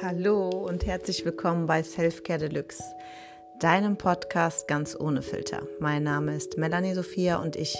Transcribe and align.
Hallo 0.00 0.48
und 0.50 0.86
herzlich 0.86 1.24
willkommen 1.24 1.66
bei 1.66 1.82
Selfcare 1.82 2.38
Deluxe, 2.38 2.84
deinem 3.58 3.96
Podcast 3.96 4.68
ganz 4.68 4.94
ohne 4.94 5.22
Filter. 5.22 5.62
Mein 5.80 6.04
Name 6.04 6.36
ist 6.36 6.56
Melanie 6.56 6.94
Sophia 6.94 7.42
und 7.42 7.56
ich 7.56 7.76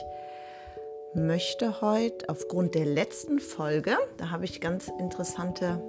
möchte 1.14 1.80
heute 1.80 2.28
aufgrund 2.28 2.74
der 2.74 2.86
letzten 2.86 3.38
Folge, 3.38 3.96
da 4.16 4.30
habe 4.30 4.46
ich 4.46 4.60
ganz 4.60 4.90
interessante 4.98 5.80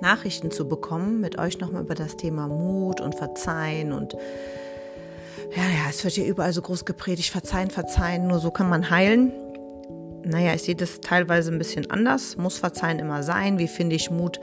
Nachrichten 0.00 0.50
zu 0.50 0.66
bekommen, 0.66 1.20
mit 1.20 1.38
euch 1.38 1.60
nochmal 1.60 1.82
über 1.82 1.94
das 1.94 2.16
Thema 2.16 2.48
Mut 2.48 3.02
und 3.02 3.14
Verzeihen 3.14 3.92
und 3.92 4.14
ja, 4.14 5.62
ja, 5.62 5.90
es 5.90 6.02
wird 6.04 6.14
hier 6.14 6.26
überall 6.26 6.54
so 6.54 6.62
groß 6.62 6.86
gepredigt, 6.86 7.30
verzeihen, 7.30 7.70
verzeihen, 7.70 8.28
nur 8.28 8.38
so 8.38 8.50
kann 8.50 8.70
man 8.70 8.88
heilen. 8.88 9.34
Naja, 10.24 10.54
ich 10.54 10.62
sehe 10.62 10.74
das 10.74 11.00
teilweise 11.00 11.52
ein 11.52 11.58
bisschen 11.58 11.90
anders. 11.90 12.36
Muss 12.36 12.58
Verzeihen 12.58 12.98
immer 12.98 13.22
sein? 13.22 13.58
Wie 13.58 13.68
finde 13.68 13.96
ich 13.96 14.10
Mut 14.10 14.40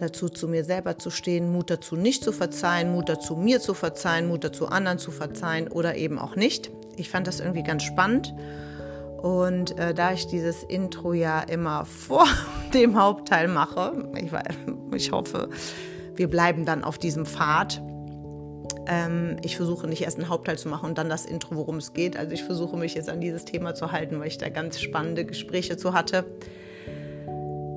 dazu, 0.00 0.28
zu 0.28 0.48
mir 0.48 0.64
selber 0.64 0.98
zu 0.98 1.10
stehen, 1.10 1.52
Mut 1.52 1.70
dazu, 1.70 1.96
nicht 1.96 2.24
zu 2.24 2.32
verzeihen, 2.32 2.92
Mut 2.92 3.08
dazu, 3.08 3.36
mir 3.36 3.60
zu 3.60 3.74
verzeihen, 3.74 4.28
Mut 4.28 4.44
dazu, 4.44 4.66
anderen 4.66 4.98
zu 4.98 5.10
verzeihen 5.10 5.68
oder 5.68 5.96
eben 5.96 6.18
auch 6.18 6.36
nicht. 6.36 6.70
Ich 6.96 7.10
fand 7.10 7.26
das 7.26 7.40
irgendwie 7.40 7.62
ganz 7.62 7.82
spannend. 7.82 8.34
Und 9.22 9.78
äh, 9.78 9.92
da 9.92 10.12
ich 10.12 10.26
dieses 10.26 10.62
Intro 10.62 11.12
ja 11.12 11.40
immer 11.40 11.84
vor 11.86 12.26
dem 12.74 13.00
Hauptteil 13.00 13.48
mache, 13.48 14.08
ich, 14.16 14.30
ich 14.94 15.12
hoffe, 15.12 15.50
wir 16.16 16.28
bleiben 16.28 16.64
dann 16.64 16.84
auf 16.84 16.98
diesem 16.98 17.26
Pfad. 17.26 17.82
Ähm, 18.86 19.36
ich 19.42 19.56
versuche 19.56 19.86
nicht 19.86 20.02
erst 20.02 20.18
einen 20.18 20.28
Hauptteil 20.28 20.58
zu 20.58 20.68
machen 20.68 20.90
und 20.90 20.98
dann 20.98 21.08
das 21.08 21.26
Intro, 21.26 21.56
worum 21.56 21.76
es 21.76 21.92
geht. 21.92 22.16
Also 22.16 22.32
ich 22.32 22.44
versuche 22.44 22.76
mich 22.76 22.94
jetzt 22.94 23.08
an 23.08 23.20
dieses 23.20 23.44
Thema 23.44 23.74
zu 23.74 23.92
halten, 23.92 24.18
weil 24.20 24.28
ich 24.28 24.38
da 24.38 24.48
ganz 24.48 24.80
spannende 24.80 25.24
Gespräche 25.24 25.76
zu 25.76 25.92
hatte. 25.92 26.24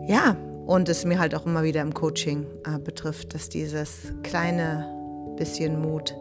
Ja, 0.08 0.36
und 0.66 0.88
es 0.90 1.06
mir 1.06 1.20
halt 1.20 1.36
auch 1.36 1.46
immer 1.46 1.64
wieder 1.64 1.82
im 1.82 1.94
Coaching 1.94 2.46
äh, 2.66 2.80
betrifft, 2.80 3.34
dass 3.34 3.50
dieses 3.50 4.14
kleine 4.24 4.88
bisschen 5.38 5.82
Mut 5.82 6.16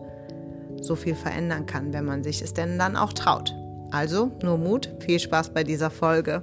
so 0.80 0.96
viel 0.96 1.14
verändern 1.14 1.66
kann, 1.66 1.92
wenn 1.92 2.04
man 2.04 2.24
sich 2.24 2.42
es 2.42 2.54
denn 2.54 2.78
dann 2.78 2.96
auch 2.96 3.12
traut. 3.12 3.54
Also 3.90 4.32
nur 4.42 4.58
Mut, 4.58 4.90
viel 5.00 5.20
Spaß 5.20 5.52
bei 5.52 5.64
dieser 5.64 5.90
Folge. 5.90 6.42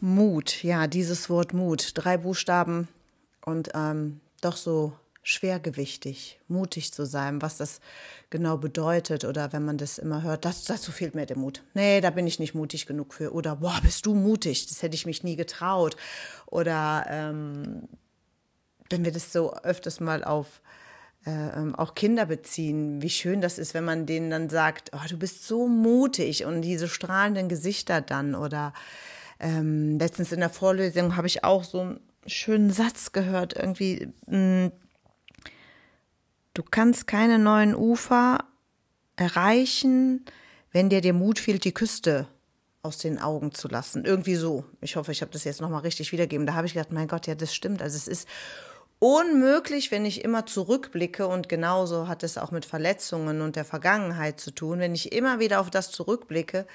Mut, 0.00 0.62
ja, 0.62 0.86
dieses 0.86 1.30
Wort 1.30 1.54
Mut, 1.54 1.92
drei 1.94 2.18
Buchstaben 2.18 2.88
und 3.46 3.70
ähm, 3.74 4.20
doch 4.42 4.56
so 4.56 4.92
schwergewichtig, 5.24 6.38
mutig 6.48 6.92
zu 6.92 7.06
sein, 7.06 7.40
was 7.42 7.56
das 7.56 7.80
genau 8.28 8.58
bedeutet 8.58 9.24
oder 9.24 9.52
wenn 9.54 9.64
man 9.64 9.78
das 9.78 9.98
immer 9.98 10.22
hört, 10.22 10.44
das, 10.44 10.64
dazu 10.64 10.92
fehlt 10.92 11.14
mir 11.14 11.24
der 11.24 11.38
Mut. 11.38 11.62
Nee, 11.72 12.02
da 12.02 12.10
bin 12.10 12.26
ich 12.26 12.38
nicht 12.38 12.54
mutig 12.54 12.86
genug 12.86 13.14
für. 13.14 13.32
Oder, 13.32 13.56
boah, 13.56 13.80
bist 13.82 14.04
du 14.04 14.14
mutig, 14.14 14.66
das 14.66 14.82
hätte 14.82 14.94
ich 14.94 15.06
mich 15.06 15.24
nie 15.24 15.34
getraut. 15.34 15.96
Oder 16.46 17.06
ähm, 17.08 17.88
wenn 18.90 19.04
wir 19.04 19.12
das 19.12 19.32
so 19.32 19.54
öfters 19.54 19.98
mal 19.98 20.22
auf 20.22 20.60
äh, 21.26 21.30
ähm, 21.30 21.74
auch 21.74 21.94
Kinder 21.94 22.26
beziehen, 22.26 23.00
wie 23.00 23.08
schön 23.08 23.40
das 23.40 23.58
ist, 23.58 23.72
wenn 23.72 23.84
man 23.84 24.04
denen 24.04 24.30
dann 24.30 24.50
sagt, 24.50 24.90
oh, 24.94 25.08
du 25.08 25.16
bist 25.16 25.46
so 25.46 25.68
mutig 25.68 26.44
und 26.44 26.60
diese 26.60 26.86
strahlenden 26.86 27.48
Gesichter 27.48 28.02
dann. 28.02 28.34
Oder 28.34 28.74
ähm, 29.40 29.98
letztens 29.98 30.32
in 30.32 30.40
der 30.40 30.50
Vorlesung 30.50 31.16
habe 31.16 31.28
ich 31.28 31.42
auch 31.44 31.64
so 31.64 31.80
einen 31.80 32.00
schönen 32.26 32.70
Satz 32.70 33.12
gehört, 33.12 33.54
irgendwie, 33.56 34.12
mh, 34.26 34.64
hm, 34.66 34.72
Du 36.54 36.62
kannst 36.62 37.06
keine 37.06 37.38
neuen 37.38 37.74
Ufer 37.74 38.44
erreichen, 39.16 40.24
wenn 40.70 40.88
dir 40.88 41.00
der 41.00 41.12
Mut 41.12 41.38
fehlt, 41.38 41.64
die 41.64 41.74
Küste 41.74 42.28
aus 42.82 42.98
den 42.98 43.18
Augen 43.18 43.52
zu 43.52 43.66
lassen. 43.66 44.04
Irgendwie 44.04 44.36
so. 44.36 44.64
Ich 44.80 44.96
hoffe, 44.96 45.10
ich 45.10 45.20
habe 45.20 45.32
das 45.32 45.44
jetzt 45.44 45.60
nochmal 45.60 45.80
richtig 45.80 46.12
wiedergeben. 46.12 46.46
Da 46.46 46.54
habe 46.54 46.66
ich 46.66 46.74
gedacht, 46.74 46.92
mein 46.92 47.08
Gott, 47.08 47.26
ja, 47.26 47.34
das 47.34 47.54
stimmt. 47.54 47.82
Also 47.82 47.96
es 47.96 48.06
ist 48.06 48.28
unmöglich, 48.98 49.90
wenn 49.90 50.04
ich 50.04 50.22
immer 50.24 50.46
zurückblicke 50.46 51.26
und 51.26 51.48
genauso 51.48 52.08
hat 52.08 52.22
es 52.22 52.38
auch 52.38 52.50
mit 52.50 52.64
Verletzungen 52.64 53.40
und 53.40 53.56
der 53.56 53.64
Vergangenheit 53.64 54.38
zu 54.38 54.50
tun. 54.50 54.78
Wenn 54.78 54.94
ich 54.94 55.12
immer 55.12 55.40
wieder 55.40 55.60
auf 55.60 55.70
das 55.70 55.90
zurückblicke, 55.90 56.66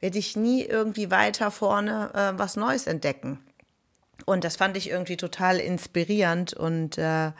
werde 0.00 0.18
ich 0.18 0.36
nie 0.36 0.62
irgendwie 0.62 1.10
weiter 1.10 1.50
vorne 1.50 2.10
äh, 2.14 2.38
was 2.38 2.56
Neues 2.56 2.86
entdecken. 2.86 3.38
Und 4.26 4.44
das 4.44 4.56
fand 4.56 4.76
ich 4.76 4.90
irgendwie 4.90 5.16
total 5.16 5.58
inspirierend 5.58 6.54
und 6.54 6.98
äh, 6.98 7.32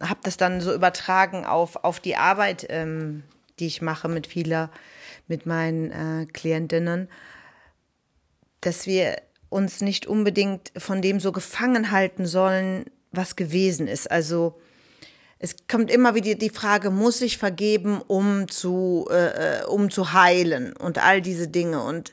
habe 0.00 0.20
das 0.22 0.36
dann 0.36 0.60
so 0.60 0.72
übertragen 0.72 1.44
auf, 1.44 1.76
auf 1.84 2.00
die 2.00 2.16
Arbeit, 2.16 2.66
ähm, 2.68 3.24
die 3.58 3.66
ich 3.66 3.82
mache 3.82 4.08
mit 4.08 4.26
vieler, 4.26 4.70
mit 5.26 5.46
meinen 5.46 5.90
äh, 5.90 6.26
Klientinnen, 6.26 7.08
dass 8.60 8.86
wir 8.86 9.16
uns 9.48 9.80
nicht 9.80 10.06
unbedingt 10.06 10.72
von 10.76 11.02
dem 11.02 11.20
so 11.20 11.32
gefangen 11.32 11.90
halten 11.90 12.26
sollen, 12.26 12.86
was 13.12 13.36
gewesen 13.36 13.88
ist. 13.88 14.10
Also 14.10 14.60
es 15.38 15.56
kommt 15.68 15.90
immer 15.90 16.14
wieder 16.14 16.34
die 16.34 16.50
Frage, 16.50 16.90
muss 16.90 17.20
ich 17.20 17.38
vergeben, 17.38 18.00
um 18.06 18.48
zu, 18.48 19.06
äh, 19.10 19.60
äh 19.60 19.64
um 19.64 19.90
zu 19.90 20.12
heilen 20.12 20.74
und 20.76 20.98
all 20.98 21.22
diese 21.22 21.48
Dinge. 21.48 21.82
Und 21.82 22.12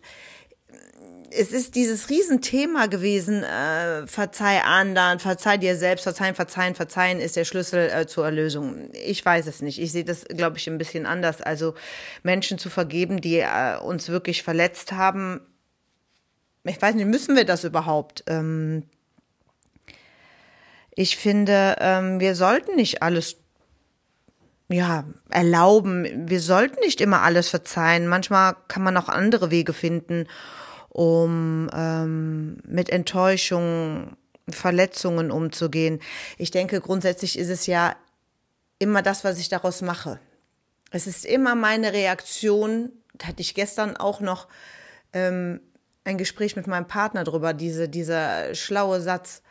es 1.38 1.51
ist 1.51 1.75
dieses 1.75 2.09
Riesenthema 2.09 2.88
gewesen, 2.88 3.44
äh, 3.44 4.07
verzeih 4.07 4.63
anderen, 4.63 5.19
verzeih 5.19 5.57
dir 5.57 5.75
selbst, 5.75 6.03
verzeihen, 6.03 6.35
verzeihen, 6.35 6.75
verzeihen 6.75 7.19
ist 7.19 7.35
der 7.35 7.46
Schlüssel 7.46 7.90
äh, 7.90 8.07
zur 8.07 8.25
Erlösung. 8.25 8.90
Ich 8.94 9.23
weiß 9.23 9.47
es 9.47 9.62
nicht. 9.62 9.79
Ich 9.79 9.91
sehe 9.91 10.06
das, 10.06 10.25
glaube 10.25 10.57
ich, 10.57 10.68
ein 10.68 10.78
bisschen 10.78 11.06
anders. 11.06 11.41
Also 11.41 11.75
Menschen 12.23 12.57
zu 12.57 12.69
vergeben, 12.69 13.22
die 13.22 13.40
äh, 13.40 13.78
uns 13.78 14.09
wirklich 14.09 14.44
verletzt 14.44 14.94
haben. 14.94 15.41
Ich 16.63 16.81
weiß 16.81 16.96
nicht, 16.96 17.07
müssen 17.07 17.35
wir 17.35 17.46
das 17.46 17.63
überhaupt? 17.63 18.23
Ähm, 18.28 18.84
ich 20.96 21.17
finde, 21.17 21.75
ähm, 21.79 22.19
wir 22.19 22.35
sollten 22.35 22.75
nicht 22.75 23.03
alles 23.03 23.38
ja, 24.69 25.03
erlauben. 25.29 26.28
Wir 26.29 26.40
sollten 26.40 26.79
nicht 26.79 27.02
immer 27.02 27.22
alles 27.22 27.50
verzeihen. 27.50 28.07
Manchmal 28.07 28.56
kann 28.67 28.81
man 28.81 28.97
auch 28.97 29.09
andere 29.09 29.52
Wege 29.52 29.73
finden 29.73 30.28
um 30.95 31.69
ähm, 31.73 32.56
mit 32.66 32.89
Enttäuschungen, 32.89 34.16
Verletzungen 34.50 35.29
umzugehen. 35.29 36.00
Ich 36.38 36.51
denke, 36.51 36.79
grundsätzlich 36.79 37.38
ist 37.38 37.50
es 37.50 37.67
ja 37.67 37.97
immer 38.79 39.01
das, 39.01 39.25
was 39.25 39.38
ich 39.38 39.50
daraus 39.50 39.81
mache. 39.81 40.22
Es 40.91 41.05
ist 41.05 41.25
immer 41.25 41.53
meine 41.53 41.91
Reaktion. 41.91 42.94
Da 43.16 43.28
hatte 43.28 43.41
ich 43.41 43.55
gestern 43.55 43.97
auch 43.97 44.22
noch 44.22 44.47
ähm, 45.11 45.59
ein 46.05 46.17
Gespräch 46.17 46.55
mit 46.55 46.66
meinem 46.66 46.88
Partner 46.88 47.25
drüber, 47.25 47.53
diese, 47.53 47.89
dieser 47.89 48.55
schlaue 48.55 49.01
Satz 49.01 49.41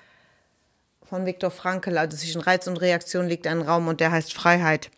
von 1.03 1.27
Viktor 1.27 1.51
Frankl, 1.51 1.99
also 1.99 2.17
zwischen 2.17 2.41
Reiz 2.41 2.67
und 2.67 2.79
Reaktion 2.79 3.29
liegt 3.29 3.47
ein 3.47 3.61
Raum 3.61 3.89
und 3.89 4.01
der 4.01 4.13
heißt 4.13 4.33
Freiheit. 4.33 4.91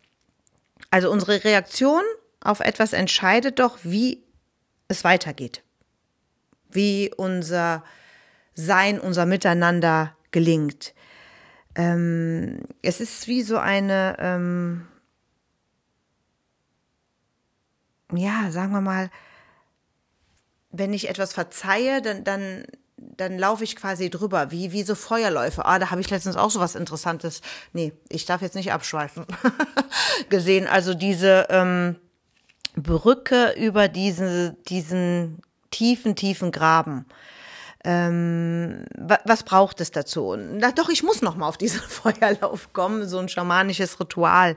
Also 0.93 1.11
unsere 1.11 1.43
Reaktion 1.43 2.05
auf 2.41 2.61
etwas 2.61 2.93
entscheidet 2.93 3.59
doch, 3.59 3.79
wie 3.83 4.23
es 4.87 5.03
weitergeht 5.03 5.65
wie 6.77 7.11
unser 7.17 7.83
Sein, 8.55 9.01
unser 9.01 9.27
Miteinander 9.27 10.15
gelingt. 10.31 10.95
Ähm, 11.75 12.61
es 12.83 13.01
ist 13.01 13.27
wie 13.27 13.43
so 13.43 13.59
eine, 13.59 14.17
ähm, 14.21 14.87
ja, 18.13 18.51
sagen 18.51 18.73
wir 18.73 18.81
mal, 18.81 19.11
wenn 20.71 20.93
ich 20.93 21.09
etwas 21.09 21.33
verzeihe, 21.33 22.01
dann, 22.01 22.23
dann, 22.23 22.65
dann 22.97 23.39
laufe 23.39 23.65
ich 23.65 23.77
quasi 23.77 24.09
drüber, 24.11 24.51
wie, 24.53 24.73
wie 24.73 24.85
so 24.85 24.95
Feuerläufe. 24.95 25.65
Ah, 25.65 25.79
da 25.79 25.91
habe 25.91 26.01
ich 26.01 26.11
letztens 26.11 26.37
auch 26.37 26.51
so 26.51 26.61
was 26.61 26.77
Interessantes. 26.77 27.43
Nee, 27.73 27.93
ich 28.09 28.25
darf 28.25 28.43
jetzt 28.43 28.55
nicht 28.55 28.73
abschweifen. 28.73 29.27
gesehen. 30.29 30.67
Also 30.67 30.95
diese 30.95 31.47
ähm, 31.51 31.97
Brücke 32.75 33.55
über 33.57 33.89
diese, 33.89 34.57
diesen 34.69 35.43
tiefen, 35.77 36.17
tiefen 36.17 36.51
Graben. 36.53 37.07
Ähm, 37.85 38.85
was 39.25 39.45
braucht 39.45 39.81
es 39.81 39.93
dazu? 39.93 40.37
Na 40.37 40.73
doch, 40.73 40.89
ich 40.89 41.05
muss 41.05 41.23
noch 41.23 41.37
mal 41.37 41.47
auf 41.47 41.59
diesen 41.59 41.81
Feuerlauf 41.89 42.73
kommen, 42.73 43.07
so 43.07 43.19
ein 43.19 43.29
schamanisches 43.29 44.01
Ritual. 44.01 44.57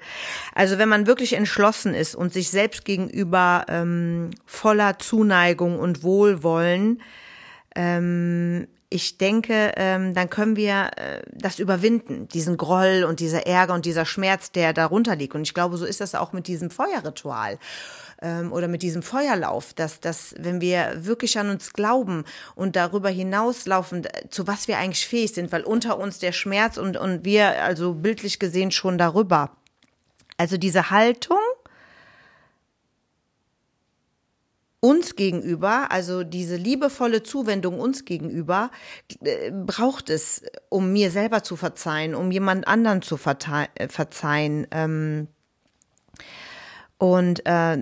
Also 0.55 0.79
wenn 0.79 0.89
man 0.89 1.05
wirklich 1.05 1.33
entschlossen 1.33 1.93
ist 1.93 2.15
und 2.15 2.33
sich 2.33 2.49
selbst 2.49 2.85
gegenüber 2.85 3.65
ähm, 3.67 4.31
voller 4.45 4.97
Zuneigung 4.97 5.77
und 5.77 6.01
Wohlwollen, 6.01 7.01
ähm, 7.75 8.67
ich 8.91 9.19
denke, 9.19 9.73
ähm, 9.75 10.15
dann 10.15 10.29
können 10.29 10.55
wir 10.55 10.91
äh, 10.95 11.21
das 11.31 11.59
überwinden, 11.59 12.27
diesen 12.27 12.57
Groll 12.57 13.05
und 13.07 13.19
dieser 13.19 13.45
Ärger 13.45 13.75
und 13.75 13.85
dieser 13.85 14.05
Schmerz, 14.05 14.51
der 14.51 14.73
darunter 14.73 15.15
liegt. 15.15 15.35
Und 15.35 15.43
ich 15.43 15.53
glaube, 15.53 15.77
so 15.77 15.85
ist 15.85 16.01
das 16.01 16.15
auch 16.15 16.33
mit 16.33 16.47
diesem 16.47 16.71
Feuerritual 16.71 17.59
ähm, 18.21 18.51
oder 18.51 18.67
mit 18.67 18.81
diesem 18.81 19.03
Feuerlauf, 19.03 19.73
dass, 19.73 19.99
dass 19.99 20.33
wenn 20.39 20.59
wir 20.59 21.05
wirklich 21.05 21.37
an 21.37 21.51
uns 21.51 21.73
glauben 21.73 22.25
und 22.55 22.75
darüber 22.75 23.09
hinauslaufen, 23.09 24.07
zu 24.31 24.47
was 24.47 24.67
wir 24.67 24.79
eigentlich 24.79 25.07
fähig 25.07 25.33
sind, 25.33 25.51
weil 25.51 25.63
unter 25.63 25.99
uns 25.99 26.17
der 26.17 26.31
Schmerz 26.31 26.77
und, 26.77 26.97
und 26.97 27.23
wir 27.25 27.61
also 27.61 27.93
bildlich 27.93 28.39
gesehen 28.39 28.71
schon 28.71 28.97
darüber. 28.97 29.51
Also 30.37 30.57
diese 30.57 30.89
Haltung, 30.89 31.37
uns 34.81 35.15
gegenüber, 35.15 35.91
also 35.91 36.23
diese 36.23 36.55
liebevolle 36.55 37.21
Zuwendung 37.21 37.79
uns 37.79 38.05
gegenüber, 38.05 38.71
äh, 39.21 39.51
braucht 39.51 40.09
es, 40.09 40.43
um 40.69 40.93
mir 40.93 41.11
selber 41.11 41.43
zu 41.43 41.55
verzeihen, 41.55 42.15
um 42.15 42.31
jemand 42.31 42.67
anderen 42.67 43.01
zu 43.01 43.15
äh, 43.17 43.87
verzeihen. 43.89 44.67
Ähm, 44.71 45.27
und 46.97 47.45
äh, 47.45 47.77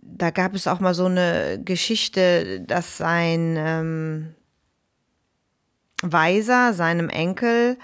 da 0.00 0.30
gab 0.30 0.54
es 0.54 0.66
auch 0.66 0.80
mal 0.80 0.94
so 0.94 1.06
eine 1.06 1.60
Geschichte, 1.64 2.60
dass 2.60 2.98
sein 2.98 3.56
ähm, 3.56 4.34
Weiser 6.02 6.74
seinem 6.74 7.08
Enkel 7.08 7.76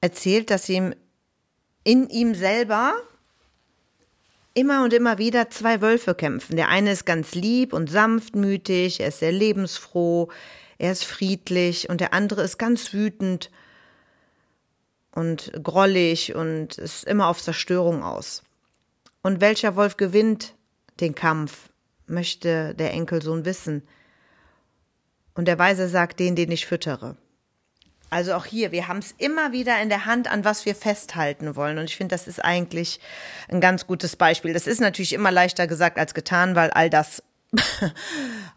erzählt, 0.00 0.50
dass 0.50 0.68
ihm 0.68 0.94
in 1.82 2.08
ihm 2.08 2.34
selber 2.34 2.94
immer 4.54 4.84
und 4.84 4.92
immer 4.92 5.18
wieder 5.18 5.50
zwei 5.50 5.80
Wölfe 5.80 6.14
kämpfen. 6.14 6.56
Der 6.56 6.68
eine 6.68 6.92
ist 6.92 7.04
ganz 7.04 7.34
lieb 7.34 7.72
und 7.72 7.90
sanftmütig, 7.90 9.00
er 9.00 9.08
ist 9.08 9.18
sehr 9.18 9.32
lebensfroh, 9.32 10.30
er 10.78 10.92
ist 10.92 11.04
friedlich 11.04 11.90
und 11.90 12.00
der 12.00 12.14
andere 12.14 12.42
ist 12.42 12.58
ganz 12.58 12.92
wütend 12.92 13.50
und 15.12 15.52
grollig 15.62 16.34
und 16.34 16.78
ist 16.78 17.04
immer 17.04 17.28
auf 17.28 17.42
Zerstörung 17.42 18.02
aus. 18.02 18.42
Und 19.22 19.40
welcher 19.40 19.76
Wolf 19.76 19.96
gewinnt 19.96 20.54
den 21.00 21.14
Kampf, 21.14 21.70
möchte 22.06 22.74
der 22.74 22.92
Enkelsohn 22.92 23.44
wissen. 23.44 23.82
Und 25.34 25.48
der 25.48 25.58
Weise 25.58 25.88
sagt, 25.88 26.20
den, 26.20 26.36
den 26.36 26.50
ich 26.50 26.66
füttere. 26.66 27.16
Also 28.14 28.34
auch 28.34 28.44
hier, 28.44 28.70
wir 28.70 28.86
haben 28.86 29.00
es 29.00 29.12
immer 29.18 29.50
wieder 29.50 29.82
in 29.82 29.88
der 29.88 30.06
Hand, 30.06 30.30
an 30.30 30.44
was 30.44 30.64
wir 30.66 30.76
festhalten 30.76 31.56
wollen. 31.56 31.78
Und 31.78 31.86
ich 31.86 31.96
finde, 31.96 32.14
das 32.14 32.28
ist 32.28 32.38
eigentlich 32.38 33.00
ein 33.48 33.60
ganz 33.60 33.88
gutes 33.88 34.14
Beispiel. 34.14 34.52
Das 34.52 34.68
ist 34.68 34.80
natürlich 34.80 35.14
immer 35.14 35.32
leichter 35.32 35.66
gesagt 35.66 35.98
als 35.98 36.14
getan, 36.14 36.54
weil 36.54 36.70
all 36.70 36.88
das 36.88 37.24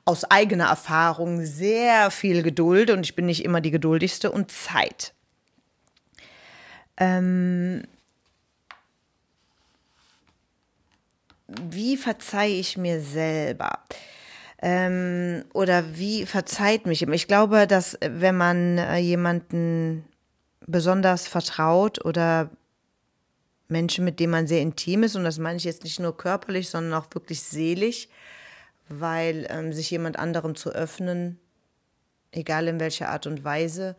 aus 0.06 0.26
eigener 0.30 0.66
Erfahrung 0.66 1.44
sehr 1.44 2.12
viel 2.12 2.44
Geduld 2.44 2.92
und 2.92 3.04
ich 3.04 3.16
bin 3.16 3.26
nicht 3.26 3.44
immer 3.44 3.60
die 3.60 3.72
geduldigste 3.72 4.30
und 4.32 4.52
Zeit. 4.52 5.16
Ähm 6.98 7.82
wie 11.48 11.98
verzeihe 11.98 12.60
ich 12.60 12.78
mir 12.78 13.02
selber? 13.02 13.80
Ähm, 14.62 15.46
oder 15.54 15.98
wie 15.98 16.26
verzeiht 16.26 16.86
mich 16.88 17.02
immer. 17.02 17.14
Ich 17.14 17.28
glaube, 17.28 17.68
dass 17.68 17.94
äh, 17.96 18.10
wenn 18.14 18.38
man 18.38 18.78
äh, 18.78 18.98
jemanden 18.98 20.06
besonders 20.66 21.28
vertraut 21.28 22.04
oder 22.04 22.50
Menschen, 23.68 24.06
mit 24.06 24.20
denen 24.20 24.32
man 24.32 24.48
sehr 24.48 24.62
intim 24.62 25.04
ist, 25.04 25.16
und 25.16 25.24
das 25.24 25.38
meine 25.38 25.58
ich 25.58 25.64
jetzt 25.64 25.84
nicht 25.84 26.00
nur 26.00 26.16
körperlich, 26.18 26.70
sondern 26.70 26.94
auch 26.94 27.08
wirklich 27.14 27.42
seelisch, 27.44 28.08
weil 28.90 29.46
ähm, 29.50 29.74
sich 29.74 29.92
jemand 29.92 30.18
anderem 30.18 30.56
zu 30.56 30.72
öffnen, 30.72 31.40
egal 32.32 32.68
in 32.68 32.80
welcher 32.80 33.10
Art 33.10 33.28
und 33.28 33.44
Weise, 33.44 33.96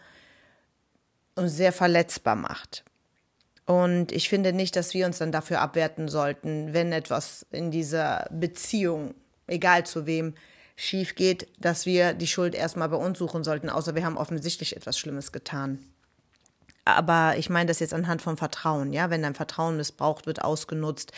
uns 1.34 1.54
sehr 1.54 1.72
verletzbar 1.72 2.34
macht. 2.34 2.84
Und 3.64 4.12
ich 4.12 4.28
finde 4.28 4.52
nicht, 4.52 4.76
dass 4.76 4.94
wir 4.94 5.06
uns 5.06 5.19
dann 5.19 5.31
dafür 5.31 5.61
abwerten 5.61 6.08
sollten, 6.08 6.72
wenn 6.72 6.90
etwas 6.90 7.46
in 7.50 7.70
dieser 7.70 8.26
Beziehung 8.31 9.14
egal 9.48 9.84
zu 9.84 10.06
wem, 10.06 10.34
schief 10.76 11.16
geht, 11.16 11.48
dass 11.58 11.86
wir 11.86 12.14
die 12.14 12.28
Schuld 12.28 12.54
erstmal 12.54 12.88
bei 12.88 12.96
uns 12.96 13.18
suchen 13.18 13.42
sollten, 13.42 13.68
außer 13.68 13.96
wir 13.96 14.04
haben 14.04 14.16
offensichtlich 14.16 14.76
etwas 14.76 14.98
Schlimmes 14.98 15.32
getan. 15.32 15.80
Aber 16.84 17.36
ich 17.36 17.50
meine 17.50 17.66
das 17.66 17.80
jetzt 17.80 17.92
anhand 17.92 18.22
von 18.22 18.38
Vertrauen, 18.38 18.94
ja, 18.94 19.10
wenn 19.10 19.20
dein 19.20 19.34
Vertrauen 19.34 19.76
missbraucht 19.76 20.26
wird, 20.26 20.42
ausgenutzt, 20.42 21.12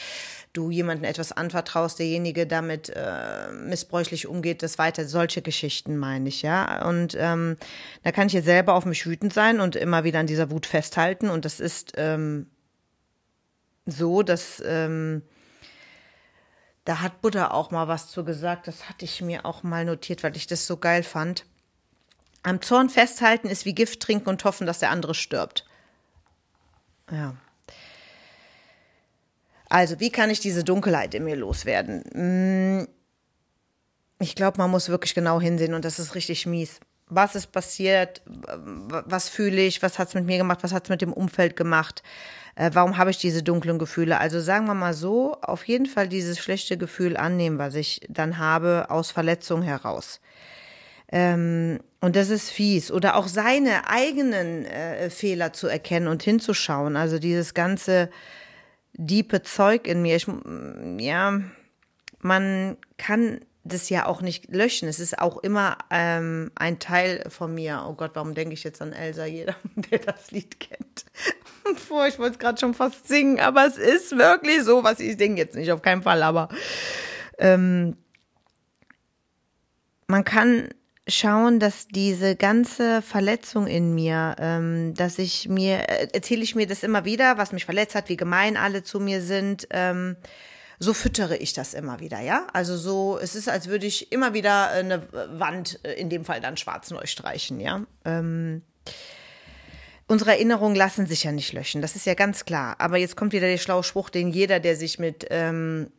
du 0.52 0.70
jemandem 0.70 1.04
etwas 1.04 1.30
anvertraust, 1.30 2.00
derjenige 2.00 2.46
damit 2.46 2.90
äh, 2.90 3.52
missbräuchlich 3.52 4.26
umgeht, 4.26 4.64
das 4.64 4.78
weiter, 4.78 5.06
solche 5.06 5.42
Geschichten 5.42 5.96
meine 5.96 6.28
ich, 6.28 6.42
ja. 6.42 6.88
Und 6.88 7.16
ähm, 7.16 7.56
da 8.02 8.10
kann 8.10 8.26
ich 8.26 8.32
jetzt 8.32 8.46
selber 8.46 8.74
auf 8.74 8.84
mich 8.84 9.06
wütend 9.06 9.32
sein 9.32 9.60
und 9.60 9.76
immer 9.76 10.02
wieder 10.02 10.18
an 10.18 10.26
dieser 10.26 10.50
Wut 10.50 10.66
festhalten. 10.66 11.30
Und 11.30 11.44
das 11.44 11.60
ist 11.60 11.92
ähm, 11.96 12.46
so, 13.86 14.22
dass 14.22 14.60
ähm, 14.66 15.22
da 16.90 17.02
hat 17.02 17.22
Buddha 17.22 17.52
auch 17.52 17.70
mal 17.70 17.86
was 17.86 18.10
zu 18.10 18.24
gesagt. 18.24 18.66
Das 18.66 18.88
hatte 18.88 19.04
ich 19.04 19.22
mir 19.22 19.46
auch 19.46 19.62
mal 19.62 19.84
notiert, 19.84 20.24
weil 20.24 20.36
ich 20.36 20.48
das 20.48 20.66
so 20.66 20.76
geil 20.76 21.04
fand. 21.04 21.46
Am 22.42 22.60
Zorn 22.60 22.90
festhalten 22.90 23.46
ist 23.46 23.64
wie 23.64 23.76
Gift 23.76 24.00
trinken 24.00 24.28
und 24.28 24.42
hoffen, 24.42 24.66
dass 24.66 24.80
der 24.80 24.90
andere 24.90 25.14
stirbt. 25.14 25.64
Ja. 27.12 27.36
Also, 29.68 30.00
wie 30.00 30.10
kann 30.10 30.30
ich 30.30 30.40
diese 30.40 30.64
Dunkelheit 30.64 31.14
in 31.14 31.22
mir 31.22 31.36
loswerden? 31.36 32.02
Hm, 32.10 32.88
ich 34.18 34.34
glaube, 34.34 34.58
man 34.58 34.72
muss 34.72 34.88
wirklich 34.88 35.14
genau 35.14 35.40
hinsehen 35.40 35.74
und 35.74 35.84
das 35.84 36.00
ist 36.00 36.16
richtig 36.16 36.44
mies. 36.44 36.80
Was 37.10 37.34
ist 37.34 37.52
passiert? 37.52 38.22
Was 38.26 39.28
fühle 39.28 39.62
ich? 39.62 39.82
Was 39.82 39.98
hat 39.98 40.08
es 40.08 40.14
mit 40.14 40.26
mir 40.26 40.38
gemacht? 40.38 40.60
Was 40.62 40.72
hat 40.72 40.84
es 40.84 40.90
mit 40.90 41.02
dem 41.02 41.12
Umfeld 41.12 41.56
gemacht? 41.56 42.02
äh, 42.60 42.70
warum 42.74 42.98
habe 42.98 43.10
ich 43.10 43.18
diese 43.18 43.42
dunklen 43.42 43.78
Gefühle? 43.78 44.18
Also 44.18 44.40
sagen 44.40 44.66
wir 44.66 44.74
mal 44.74 44.94
so, 44.94 45.36
auf 45.40 45.64
jeden 45.64 45.86
Fall 45.86 46.08
dieses 46.08 46.38
schlechte 46.38 46.76
Gefühl 46.76 47.16
annehmen, 47.16 47.58
was 47.58 47.74
ich 47.74 48.02
dann 48.08 48.38
habe 48.38 48.86
aus 48.88 49.10
Verletzung 49.10 49.62
heraus. 49.62 50.20
Ähm, 51.10 51.80
und 52.00 52.16
das 52.16 52.28
ist 52.28 52.50
fies. 52.50 52.92
Oder 52.92 53.16
auch 53.16 53.28
seine 53.28 53.88
eigenen 53.88 54.66
äh, 54.66 55.08
Fehler 55.10 55.52
zu 55.52 55.68
erkennen 55.68 56.08
und 56.08 56.22
hinzuschauen. 56.22 56.96
Also 56.96 57.18
dieses 57.18 57.54
ganze 57.54 58.10
diepe 58.92 59.42
Zeug 59.42 59.86
in 59.86 60.02
mir. 60.02 60.16
Ich, 60.16 60.26
ja, 60.98 61.40
man 62.20 62.76
kann 62.98 63.40
das 63.64 63.90
ja 63.90 64.06
auch 64.06 64.22
nicht 64.22 64.50
löschen. 64.50 64.88
Es 64.88 65.00
ist 65.00 65.18
auch 65.18 65.36
immer 65.38 65.76
ähm, 65.90 66.50
ein 66.54 66.78
Teil 66.78 67.24
von 67.28 67.54
mir. 67.54 67.84
Oh 67.88 67.92
Gott, 67.92 68.12
warum 68.14 68.34
denke 68.34 68.54
ich 68.54 68.64
jetzt 68.64 68.80
an 68.80 68.92
Elsa? 68.92 69.26
Jeder, 69.26 69.56
der 69.74 69.98
das 69.98 70.30
Lied 70.30 70.60
kennt. 70.60 71.04
Vor, 71.76 72.06
ich 72.06 72.18
wollte 72.18 72.32
es 72.32 72.38
gerade 72.38 72.58
schon 72.58 72.74
fast 72.74 73.06
singen, 73.06 73.38
aber 73.38 73.66
es 73.66 73.76
ist 73.76 74.16
wirklich 74.16 74.62
so, 74.62 74.82
was 74.82 74.98
ich 74.98 75.18
singe 75.18 75.36
jetzt 75.36 75.56
nicht, 75.56 75.70
auf 75.70 75.82
keinen 75.82 76.02
Fall, 76.02 76.22
aber 76.22 76.48
ähm, 77.38 77.96
man 80.06 80.24
kann 80.24 80.68
schauen, 81.06 81.60
dass 81.60 81.88
diese 81.88 82.36
ganze 82.36 83.02
Verletzung 83.02 83.66
in 83.66 83.94
mir, 83.94 84.36
ähm, 84.38 84.94
dass 84.94 85.18
ich 85.18 85.48
mir, 85.48 85.88
äh, 85.88 86.08
erzähle 86.12 86.42
ich 86.42 86.54
mir 86.54 86.66
das 86.66 86.82
immer 86.82 87.04
wieder, 87.04 87.38
was 87.38 87.52
mich 87.52 87.64
verletzt 87.64 87.94
hat, 87.94 88.08
wie 88.08 88.16
gemein 88.16 88.56
alle 88.56 88.82
zu 88.82 89.00
mir 89.00 89.20
sind, 89.20 89.68
ähm, 89.70 90.16
so 90.82 90.94
füttere 90.94 91.36
ich 91.36 91.52
das 91.52 91.74
immer 91.74 92.00
wieder, 92.00 92.20
ja. 92.20 92.46
Also 92.54 92.76
so, 92.76 93.18
es 93.18 93.34
ist, 93.34 93.50
als 93.50 93.68
würde 93.68 93.86
ich 93.86 94.10
immer 94.12 94.32
wieder 94.32 94.70
eine 94.70 95.06
Wand, 95.38 95.78
äh, 95.84 95.92
in 95.92 96.08
dem 96.08 96.24
Fall 96.24 96.40
dann 96.40 96.56
schwarz 96.56 96.90
neu 96.90 97.04
streichen, 97.04 97.60
ja. 97.60 97.84
Ähm, 98.06 98.62
unsere 100.06 100.32
Erinnerungen 100.32 100.74
lassen 100.74 101.06
sich 101.06 101.24
ja 101.24 101.32
nicht 101.32 101.52
löschen, 101.52 101.82
das 101.82 101.96
ist 101.96 102.06
ja 102.06 102.14
ganz 102.14 102.46
klar. 102.46 102.76
Aber 102.78 102.96
jetzt 102.96 103.14
kommt 103.14 103.34
wieder 103.34 103.46
der 103.46 103.58
schlaue 103.58 103.84
Spruch, 103.84 104.08
den 104.08 104.30
jeder, 104.30 104.58
der 104.58 104.74
sich 104.74 104.98
mit 104.98 105.26
ähm, 105.28 105.92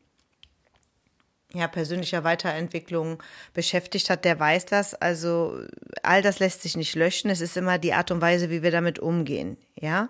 ja, 1.53 1.67
persönlicher 1.67 2.23
Weiterentwicklung 2.23 3.21
beschäftigt 3.53 4.09
hat, 4.09 4.25
der 4.25 4.39
weiß 4.39 4.65
das. 4.65 4.95
Also 4.95 5.59
all 6.01 6.23
das 6.23 6.39
lässt 6.39 6.63
sich 6.63 6.75
nicht 6.75 6.95
löschen. 6.95 7.29
Es 7.29 7.41
ist 7.41 7.55
immer 7.55 7.77
die 7.77 7.93
Art 7.93 8.09
und 8.09 8.21
Weise, 8.21 8.49
wie 8.49 8.63
wir 8.63 8.71
damit 8.71 8.97
umgehen. 8.97 9.57
Ja. 9.79 10.09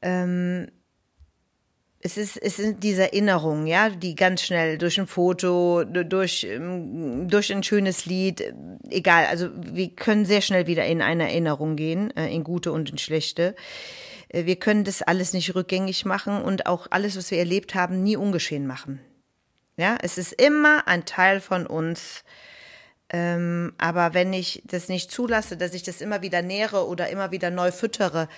Ähm, 0.00 0.68
es 2.04 2.16
ist, 2.16 2.36
es 2.36 2.56
sind 2.56 2.82
diese 2.82 3.04
Erinnerungen, 3.04 3.66
ja, 3.66 3.88
die 3.88 4.16
ganz 4.16 4.42
schnell 4.42 4.76
durch 4.76 4.98
ein 4.98 5.06
Foto, 5.06 5.84
durch, 5.84 6.44
ähm, 6.44 7.28
durch 7.28 7.52
ein 7.52 7.62
schönes 7.62 8.06
Lied, 8.06 8.52
egal, 8.90 9.26
also 9.26 9.48
wir 9.54 9.88
können 9.90 10.24
sehr 10.24 10.40
schnell 10.40 10.66
wieder 10.66 10.84
in 10.84 11.00
eine 11.00 11.30
Erinnerung 11.30 11.76
gehen, 11.76 12.14
äh, 12.16 12.28
in 12.34 12.42
gute 12.42 12.72
und 12.72 12.90
in 12.90 12.98
schlechte. 12.98 13.54
Äh, 14.28 14.46
wir 14.46 14.56
können 14.56 14.82
das 14.82 15.02
alles 15.02 15.32
nicht 15.32 15.54
rückgängig 15.54 16.04
machen 16.04 16.42
und 16.42 16.66
auch 16.66 16.88
alles, 16.90 17.16
was 17.16 17.30
wir 17.30 17.38
erlebt 17.38 17.76
haben, 17.76 18.02
nie 18.02 18.16
ungeschehen 18.16 18.66
machen. 18.66 19.00
Ja, 19.76 19.96
es 20.02 20.18
ist 20.18 20.32
immer 20.32 20.88
ein 20.88 21.04
Teil 21.04 21.40
von 21.40 21.66
uns. 21.66 22.24
Ähm, 23.10 23.74
aber 23.78 24.14
wenn 24.14 24.32
ich 24.32 24.62
das 24.64 24.88
nicht 24.88 25.10
zulasse, 25.10 25.56
dass 25.56 25.74
ich 25.74 25.82
das 25.82 26.00
immer 26.00 26.22
wieder 26.22 26.42
nähere 26.42 26.86
oder 26.88 27.10
immer 27.10 27.30
wieder 27.30 27.50
neu 27.50 27.70
füttere, 27.70 28.28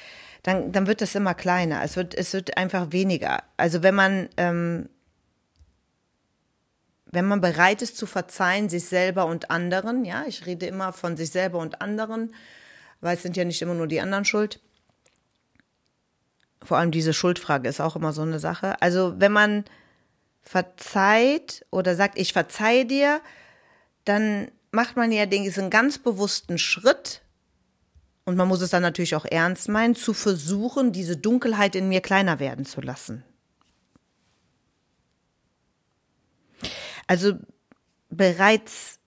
dann, 0.44 0.72
dann 0.72 0.86
wird 0.86 1.00
das 1.00 1.14
immer 1.14 1.34
kleiner. 1.34 1.82
Es 1.82 1.96
wird, 1.96 2.14
es 2.14 2.32
wird 2.34 2.56
einfach 2.58 2.92
weniger. 2.92 3.42
Also 3.56 3.82
wenn 3.82 3.94
man, 3.94 4.28
ähm, 4.36 4.90
wenn 7.06 7.24
man 7.24 7.40
bereit 7.40 7.80
ist 7.80 7.96
zu 7.96 8.06
verzeihen, 8.06 8.68
sich 8.68 8.84
selber 8.84 9.24
und 9.24 9.50
anderen, 9.50 10.04
ja, 10.04 10.24
ich 10.28 10.44
rede 10.44 10.66
immer 10.66 10.92
von 10.92 11.16
sich 11.16 11.30
selber 11.30 11.58
und 11.58 11.80
anderen, 11.80 12.34
weil 13.00 13.16
es 13.16 13.22
sind 13.22 13.38
ja 13.38 13.44
nicht 13.44 13.62
immer 13.62 13.72
nur 13.72 13.86
die 13.86 14.02
anderen 14.02 14.26
schuld. 14.26 14.60
Vor 16.62 16.76
allem 16.76 16.90
diese 16.90 17.14
Schuldfrage 17.14 17.68
ist 17.68 17.80
auch 17.80 17.96
immer 17.96 18.12
so 18.12 18.22
eine 18.22 18.38
Sache. 18.38 18.80
Also 18.82 19.14
wenn 19.18 19.32
man 19.32 19.64
verzeiht 20.42 21.64
oder 21.70 21.94
sagt, 21.94 22.18
ich 22.18 22.34
verzeihe 22.34 22.84
dir, 22.84 23.22
dann 24.04 24.50
macht 24.72 24.96
man 24.96 25.10
ja 25.10 25.24
diesen 25.24 25.70
ganz 25.70 25.96
bewussten 25.96 26.58
Schritt 26.58 27.22
und 28.25 28.37
man 28.37 28.49
muss 28.49 28.61
es 28.62 28.71
dann 28.71 28.83
natürlich 28.83 29.14
auch 29.14 29.26
ernst 29.26 29.69
meinen, 29.69 29.95
zu 29.95 30.14
versuchen, 30.14 30.93
diese 30.93 31.16
Dunkelheit 31.16 31.76
in 31.76 31.88
mir 31.88 32.00
kleiner 32.00 32.40
werden 32.40 32.64
zu 32.64 32.81
lassen. 32.81 33.23
Also 37.07 37.38
bereits, 38.09 38.99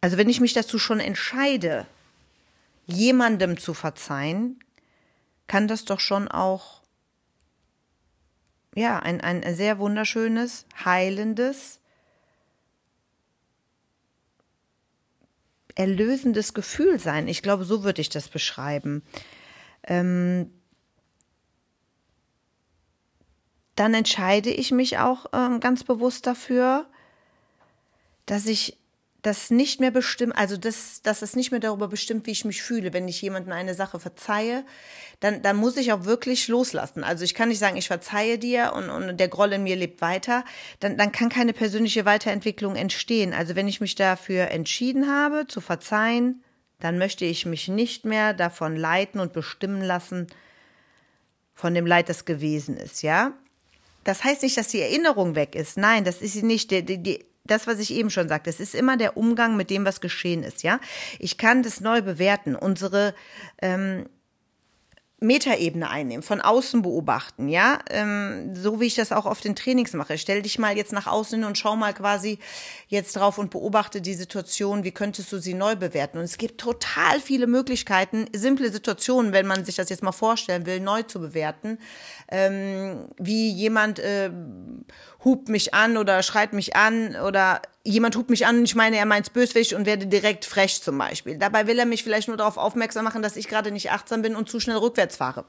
also 0.00 0.16
wenn 0.16 0.28
ich 0.28 0.40
mich 0.40 0.52
dazu 0.52 0.78
schon 0.78 1.00
entscheide, 1.00 1.86
jemandem 2.86 3.56
zu 3.56 3.72
verzeihen, 3.72 4.58
kann 5.46 5.68
das 5.68 5.84
doch 5.84 6.00
schon 6.00 6.28
auch 6.28 6.80
ja, 8.74 9.00
ein, 9.00 9.20
ein 9.20 9.54
sehr 9.54 9.78
wunderschönes, 9.78 10.66
heilendes, 10.84 11.79
erlösendes 15.80 16.52
Gefühl 16.52 17.00
sein. 17.00 17.26
Ich 17.26 17.42
glaube, 17.42 17.64
so 17.64 17.82
würde 17.82 18.02
ich 18.02 18.10
das 18.10 18.28
beschreiben. 18.28 19.02
Ähm, 19.84 20.52
dann 23.76 23.94
entscheide 23.94 24.50
ich 24.50 24.72
mich 24.72 24.98
auch 24.98 25.24
ähm, 25.32 25.58
ganz 25.58 25.82
bewusst 25.82 26.26
dafür, 26.26 26.86
dass 28.26 28.44
ich 28.44 28.76
das 29.22 29.50
nicht 29.50 29.80
mehr 29.80 29.90
bestimmt, 29.90 30.36
also 30.36 30.56
das, 30.56 31.02
dass 31.02 31.22
es 31.22 31.36
nicht 31.36 31.50
mehr 31.50 31.60
darüber 31.60 31.88
bestimmt, 31.88 32.26
wie 32.26 32.30
ich 32.30 32.44
mich 32.44 32.62
fühle. 32.62 32.92
Wenn 32.92 33.08
ich 33.08 33.20
jemandem 33.20 33.52
eine 33.52 33.74
Sache 33.74 34.00
verzeihe, 34.00 34.64
dann, 35.20 35.42
dann 35.42 35.56
muss 35.56 35.76
ich 35.76 35.92
auch 35.92 36.04
wirklich 36.04 36.48
loslassen. 36.48 37.04
Also 37.04 37.24
ich 37.24 37.34
kann 37.34 37.48
nicht 37.48 37.58
sagen, 37.58 37.76
ich 37.76 37.88
verzeihe 37.88 38.38
dir 38.38 38.72
und, 38.74 38.88
und 38.88 39.18
der 39.18 39.28
Groll 39.28 39.52
in 39.52 39.62
mir 39.62 39.76
lebt 39.76 40.00
weiter. 40.00 40.44
Dann, 40.80 40.96
dann 40.96 41.12
kann 41.12 41.28
keine 41.28 41.52
persönliche 41.52 42.04
Weiterentwicklung 42.04 42.76
entstehen. 42.76 43.34
Also 43.34 43.56
wenn 43.56 43.68
ich 43.68 43.80
mich 43.80 43.94
dafür 43.94 44.50
entschieden 44.50 45.10
habe, 45.10 45.46
zu 45.46 45.60
verzeihen, 45.60 46.42
dann 46.78 46.96
möchte 46.96 47.26
ich 47.26 47.44
mich 47.44 47.68
nicht 47.68 48.06
mehr 48.06 48.32
davon 48.32 48.74
leiten 48.74 49.20
und 49.20 49.32
bestimmen 49.34 49.82
lassen, 49.82 50.28
von 51.54 51.74
dem 51.74 51.86
Leid, 51.86 52.08
das 52.08 52.24
gewesen 52.24 52.78
ist, 52.78 53.02
ja. 53.02 53.34
Das 54.02 54.24
heißt 54.24 54.42
nicht, 54.42 54.56
dass 54.56 54.68
die 54.68 54.80
Erinnerung 54.80 55.34
weg 55.34 55.54
ist. 55.54 55.76
Nein, 55.76 56.04
das 56.04 56.22
ist 56.22 56.32
sie 56.32 56.42
nicht. 56.42 56.70
Die, 56.70 56.82
die, 56.82 57.26
das, 57.44 57.66
was 57.66 57.78
ich 57.78 57.92
eben 57.92 58.10
schon 58.10 58.28
sagte, 58.28 58.50
es 58.50 58.60
ist 58.60 58.74
immer 58.74 58.96
der 58.96 59.16
Umgang 59.16 59.56
mit 59.56 59.70
dem, 59.70 59.84
was 59.84 60.00
geschehen 60.00 60.42
ist, 60.42 60.62
ja. 60.62 60.80
Ich 61.18 61.38
kann 61.38 61.62
das 61.62 61.80
neu 61.80 62.02
bewerten. 62.02 62.54
Unsere 62.54 63.14
ähm, 63.60 64.06
Metaebene 65.22 65.90
einnehmen, 65.90 66.22
von 66.22 66.40
außen 66.40 66.80
beobachten, 66.80 67.50
ja, 67.50 67.80
ähm, 67.90 68.56
so 68.56 68.80
wie 68.80 68.86
ich 68.86 68.94
das 68.94 69.12
auch 69.12 69.26
auf 69.26 69.42
den 69.42 69.54
Trainings 69.54 69.92
mache. 69.92 70.16
Stell 70.16 70.40
dich 70.40 70.58
mal 70.58 70.74
jetzt 70.74 70.94
nach 70.94 71.06
außen 71.06 71.44
und 71.44 71.58
schau 71.58 71.76
mal 71.76 71.92
quasi 71.92 72.38
jetzt 72.88 73.16
drauf 73.16 73.36
und 73.36 73.50
beobachte 73.50 74.00
die 74.00 74.14
Situation, 74.14 74.82
wie 74.82 74.92
könntest 74.92 75.30
du 75.30 75.38
sie 75.38 75.52
neu 75.52 75.76
bewerten? 75.76 76.16
Und 76.16 76.24
es 76.24 76.38
gibt 76.38 76.58
total 76.58 77.20
viele 77.20 77.46
Möglichkeiten, 77.46 78.28
simple 78.32 78.72
Situationen, 78.72 79.34
wenn 79.34 79.46
man 79.46 79.66
sich 79.66 79.76
das 79.76 79.90
jetzt 79.90 80.02
mal 80.02 80.12
vorstellen 80.12 80.64
will, 80.64 80.80
neu 80.80 81.02
zu 81.02 81.20
bewerten, 81.20 81.78
ähm, 82.30 83.08
wie 83.18 83.50
jemand 83.50 83.98
äh, 83.98 84.30
hupt 85.24 85.48
mich 85.48 85.74
an 85.74 85.96
oder 85.96 86.22
schreit 86.22 86.52
mich 86.52 86.76
an 86.76 87.16
oder 87.16 87.60
jemand 87.84 88.16
hupt 88.16 88.30
mich 88.30 88.46
an 88.46 88.58
und 88.58 88.64
ich 88.64 88.74
meine, 88.74 88.96
er 88.96 89.06
meint's 89.06 89.30
böswillig 89.30 89.74
und 89.74 89.86
werde 89.86 90.06
direkt 90.06 90.44
frech 90.44 90.82
zum 90.82 90.98
Beispiel. 90.98 91.38
Dabei 91.38 91.66
will 91.66 91.78
er 91.78 91.86
mich 91.86 92.02
vielleicht 92.02 92.28
nur 92.28 92.36
darauf 92.36 92.56
aufmerksam 92.56 93.04
machen, 93.04 93.22
dass 93.22 93.36
ich 93.36 93.48
gerade 93.48 93.70
nicht 93.70 93.90
achtsam 93.90 94.22
bin 94.22 94.36
und 94.36 94.48
zu 94.48 94.60
schnell 94.60 94.76
rückwärts 94.76 95.16
fahre. 95.16 95.44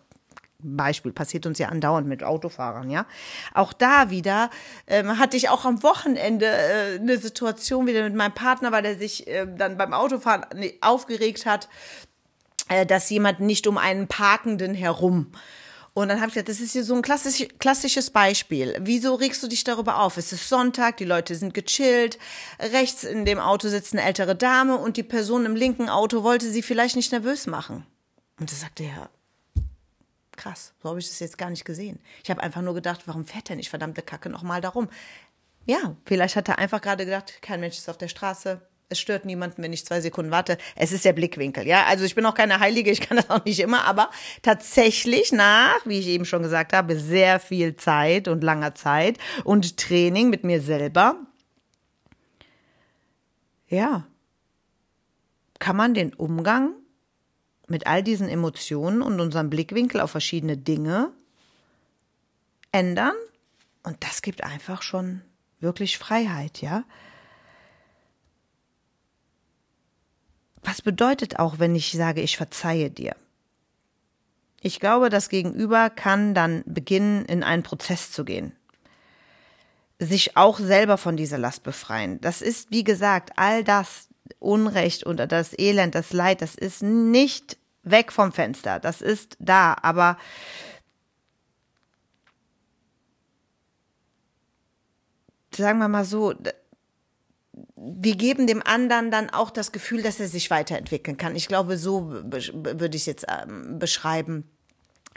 Beispiel 0.63 1.11
passiert 1.11 1.45
uns 1.45 1.57
ja 1.57 1.69
andauernd 1.69 2.07
mit 2.07 2.23
Autofahrern, 2.23 2.89
ja. 2.89 3.05
Auch 3.53 3.73
da 3.73 4.09
wieder 4.09 4.49
ähm, 4.87 5.17
hatte 5.17 5.35
ich 5.35 5.49
auch 5.49 5.65
am 5.65 5.81
Wochenende 5.83 6.45
äh, 6.45 6.99
eine 6.99 7.17
Situation 7.17 7.87
wieder 7.87 8.03
mit 8.03 8.15
meinem 8.15 8.33
Partner, 8.33 8.71
weil 8.71 8.85
er 8.85 8.95
sich 8.95 9.27
äh, 9.27 9.47
dann 9.47 9.77
beim 9.77 9.93
Autofahren 9.93 10.45
aufgeregt 10.81 11.45
hat, 11.45 11.67
äh, 12.69 12.85
dass 12.85 13.09
jemand 13.09 13.39
nicht 13.39 13.65
um 13.65 13.77
einen 13.77 14.07
Parkenden 14.07 14.73
herum 14.75 15.31
und 15.93 16.07
dann 16.07 16.19
habe 16.19 16.29
ich 16.29 16.36
gesagt, 16.36 16.50
das 16.50 16.62
ist 16.62 16.71
hier 16.71 16.86
so 16.86 16.95
ein 16.95 17.01
klassisch, 17.01 17.48
klassisches 17.60 18.12
Beispiel. 18.12 18.77
Wieso 18.79 19.15
regst 19.15 19.43
du 19.43 19.48
dich 19.48 19.65
darüber 19.65 20.00
auf? 20.00 20.15
Es 20.15 20.31
ist 20.31 20.48
Sonntag, 20.48 20.98
die 20.98 21.05
Leute 21.05 21.36
sind 21.36 21.53
gechillt. 21.53 22.17
Rechts 22.60 23.03
in 23.03 23.25
dem 23.25 23.39
Auto 23.39 23.67
sitzt 23.67 23.93
eine 23.93 24.03
ältere 24.03 24.36
Dame 24.36 24.77
und 24.77 24.95
die 24.95 25.03
Person 25.03 25.45
im 25.45 25.55
linken 25.55 25.89
Auto 25.89 26.24
wollte 26.24 26.50
sie 26.50 26.62
vielleicht 26.62 26.95
nicht 26.95 27.12
nervös 27.12 27.45
machen. 27.45 27.86
Und 28.39 28.51
da 28.51 28.55
sagte 28.55 28.83
er, 28.83 29.10
krass, 30.38 30.74
so 30.81 30.89
habe 30.89 31.00
ich 31.00 31.10
das 31.10 31.19
jetzt 31.19 31.38
gar 31.38 31.50
nicht 31.50 31.65
gesehen. 31.65 32.00
Ich 32.24 32.29
habe 32.29 32.41
einfach 32.41 32.62
nur 32.62 32.74
gedacht, 32.74 33.01
warum 33.05 33.25
fährt 33.25 33.50
er 33.50 33.57
nicht 33.57 33.69
verdammte 33.69 34.01
Kacke 34.01 34.29
nochmal 34.29 34.62
darum? 34.62 34.88
Ja, 35.65 35.95
vielleicht 36.05 36.38
hat 36.38 36.48
er 36.48 36.57
einfach 36.57 36.81
gerade 36.81 37.05
gedacht, 37.05 37.41
kein 37.41 37.60
Mensch 37.60 37.77
ist 37.77 37.89
auf 37.89 37.98
der 37.98 38.07
Straße, 38.07 38.62
es 38.91 39.00
stört 39.00 39.25
niemanden, 39.25 39.63
wenn 39.63 39.74
ich 39.74 39.86
zwei 39.86 40.01
Sekunden 40.01 40.31
warte. 40.31 40.57
Es 40.75 40.91
ist 40.91 41.05
der 41.05 41.13
Blickwinkel, 41.13 41.65
ja. 41.65 41.86
Also 41.86 42.03
ich 42.03 42.15
bin 42.15 42.25
auch 42.25 42.36
keine 42.36 42.60
Heilige, 42.60 42.91
ich 42.91 43.01
kann 43.01 43.17
das 43.17 43.29
auch 43.29 43.43
nicht 43.45 43.60
immer, 43.60 43.86
aber 43.86 44.10
tatsächlich 44.41 45.31
nach, 45.31 45.86
wie 45.86 46.00
ich 46.00 46.07
eben 46.07 46.25
schon 46.25 46.43
gesagt 46.43 46.74
habe, 46.74 47.00
sehr 47.00 47.39
viel 47.39 47.75
Zeit 47.75 48.27
und 48.27 48.43
langer 48.43 48.75
Zeit 48.75 49.17
und 49.43 49.77
Training 49.77 50.29
mit 50.29 50.43
mir 50.43 50.62
selber, 50.62 51.15
ja, 53.67 54.05
kann 55.60 55.75
man 55.77 55.93
den 55.93 56.13
Umgang 56.13 56.74
mit 57.67 57.88
all 57.88 58.03
diesen 58.03 58.27
Emotionen 58.27 59.01
und 59.01 59.19
unserem 59.21 59.50
Blickwinkel 59.50 60.01
auf 60.01 60.12
verschiedene 60.12 60.57
Dinge 60.57 61.12
ändern. 62.71 63.13
Und 63.83 64.03
das 64.03 64.21
gibt 64.21 64.43
einfach 64.43 64.81
schon 64.81 65.21
wirklich 65.60 65.98
Freiheit, 65.98 66.62
ja. 66.62 66.83
Bedeutet 70.83 71.39
auch, 71.39 71.59
wenn 71.59 71.75
ich 71.75 71.91
sage, 71.91 72.21
ich 72.21 72.38
verzeihe 72.38 72.89
dir? 72.89 73.15
Ich 74.61 74.79
glaube, 74.79 75.09
das 75.09 75.29
Gegenüber 75.29 75.89
kann 75.89 76.33
dann 76.33 76.63
beginnen, 76.65 77.25
in 77.25 77.43
einen 77.43 77.63
Prozess 77.63 78.11
zu 78.11 78.23
gehen. 78.23 78.53
Sich 79.97 80.38
auch 80.38 80.59
selber 80.59 80.97
von 80.97 81.17
dieser 81.17 81.38
Last 81.38 81.63
befreien. 81.63 82.21
Das 82.21 82.41
ist, 82.41 82.71
wie 82.71 82.83
gesagt, 82.83 83.33
all 83.38 83.63
das 83.63 84.07
Unrecht 84.39 85.03
und 85.03 85.17
das 85.17 85.57
Elend, 85.57 85.95
das 85.95 86.13
Leid, 86.13 86.41
das 86.41 86.55
ist 86.55 86.83
nicht 86.83 87.57
weg 87.83 88.11
vom 88.11 88.31
Fenster. 88.31 88.79
Das 88.79 89.01
ist 89.01 89.35
da. 89.39 89.75
Aber 89.81 90.17
sagen 95.55 95.79
wir 95.79 95.88
mal 95.88 96.05
so, 96.05 96.35
wir 97.75 98.15
geben 98.15 98.48
dem 98.48 98.62
anderen 98.65 99.12
dann 99.12 99.29
auch 99.29 99.50
das 99.50 99.72
Gefühl, 99.72 100.01
dass 100.01 100.20
er 100.20 100.27
sich 100.27 100.50
weiterentwickeln 100.50 101.17
kann. 101.17 101.36
Ich 101.36 101.48
glaube, 101.48 101.77
so 101.77 102.12
würde 102.12 102.96
ich 102.96 103.01
es 103.01 103.05
jetzt 103.05 103.25
ähm, 103.29 103.79
beschreiben 103.79 104.50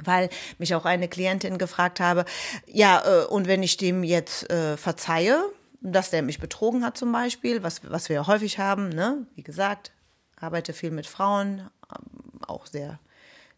weil 0.02 0.28
mich 0.58 0.74
auch 0.74 0.84
eine 0.86 1.06
Klientin 1.06 1.56
gefragt 1.56 2.00
habe, 2.00 2.24
ja, 2.66 3.02
äh, 3.04 3.26
und 3.26 3.46
wenn 3.46 3.62
ich 3.62 3.76
dem 3.76 4.02
jetzt 4.02 4.50
äh, 4.50 4.76
verzeihe, 4.76 5.40
dass 5.80 6.10
der 6.10 6.22
mich 6.22 6.40
betrogen 6.40 6.84
hat 6.84 6.96
zum 6.96 7.12
Beispiel, 7.12 7.62
was, 7.62 7.80
was 7.88 8.08
wir 8.08 8.26
häufig 8.26 8.58
haben, 8.58 8.88
ne? 8.88 9.26
wie 9.34 9.42
gesagt, 9.42 9.92
arbeite 10.36 10.72
viel 10.72 10.90
mit 10.90 11.06
Frauen, 11.06 11.70
ähm, 11.90 12.40
auch 12.46 12.66
sehr 12.66 12.98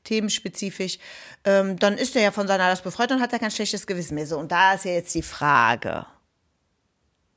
themenspezifisch, 0.04 0.99
ähm, 1.45 1.78
dann 1.78 1.97
ist 1.97 2.16
er 2.16 2.23
ja 2.23 2.30
von 2.33 2.47
seiner 2.47 2.68
Last 2.68 2.85
befreit 2.85 3.11
und 3.12 3.21
hat 3.21 3.33
er 3.33 3.38
kein 3.38 3.50
schlechtes 3.50 3.87
Gewissen 3.87 4.14
mehr. 4.14 4.26
So, 4.26 4.38
und 4.38 4.52
da 4.52 4.75
ist 4.75 4.85
ja 4.85 4.92
jetzt 4.92 5.14
die 5.14 5.23
Frage, 5.23 6.06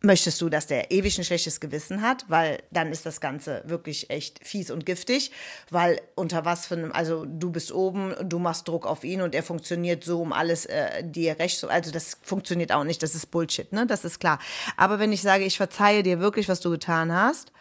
Möchtest 0.02 0.40
du, 0.40 0.48
dass 0.48 0.66
der 0.66 0.92
ewig 0.92 1.18
ein 1.18 1.26
schlechtes 1.26 1.60
Gewissen 1.60 2.02
hat, 2.02 2.24
weil 2.30 2.64
dann 2.72 2.90
ist 2.94 3.06
das 3.06 3.20
Ganze 3.20 3.64
wirklich 3.66 4.10
echt 4.10 4.40
fies 4.48 4.72
und 4.72 4.86
giftig, 4.86 5.32
weil 5.72 6.00
unter 6.16 6.46
was 6.46 6.68
für 6.68 6.76
einem, 6.76 6.94
also 6.94 7.26
du 7.26 7.52
bist 7.52 7.74
oben, 7.74 8.16
du 8.24 8.40
machst 8.40 8.66
Druck 8.66 8.88
auf 8.88 9.04
ihn 9.04 9.22
und 9.22 9.36
er 9.36 9.44
funktioniert 9.44 10.06
so, 10.06 10.22
um 10.22 10.32
alles 10.32 10.66
äh, 10.68 11.04
dir 11.04 11.38
recht 11.38 11.60
zu, 11.60 11.68
also 11.68 11.92
das 11.92 12.18
funktioniert 12.22 12.72
auch 12.72 12.86
nicht, 12.86 13.04
das 13.04 13.14
ist 13.14 13.26
Bullshit, 13.26 13.74
ne, 13.74 13.86
das 13.86 14.06
ist 14.06 14.20
klar. 14.20 14.40
Aber 14.78 15.00
wenn 15.00 15.12
ich 15.12 15.22
sage, 15.22 15.44
ich 15.44 15.58
verzeihe 15.58 16.02
dir 16.02 16.22
wirklich, 16.22 16.48
was 16.48 16.62
du 16.62 16.70
getan 16.70 17.14
hast, 17.14 17.52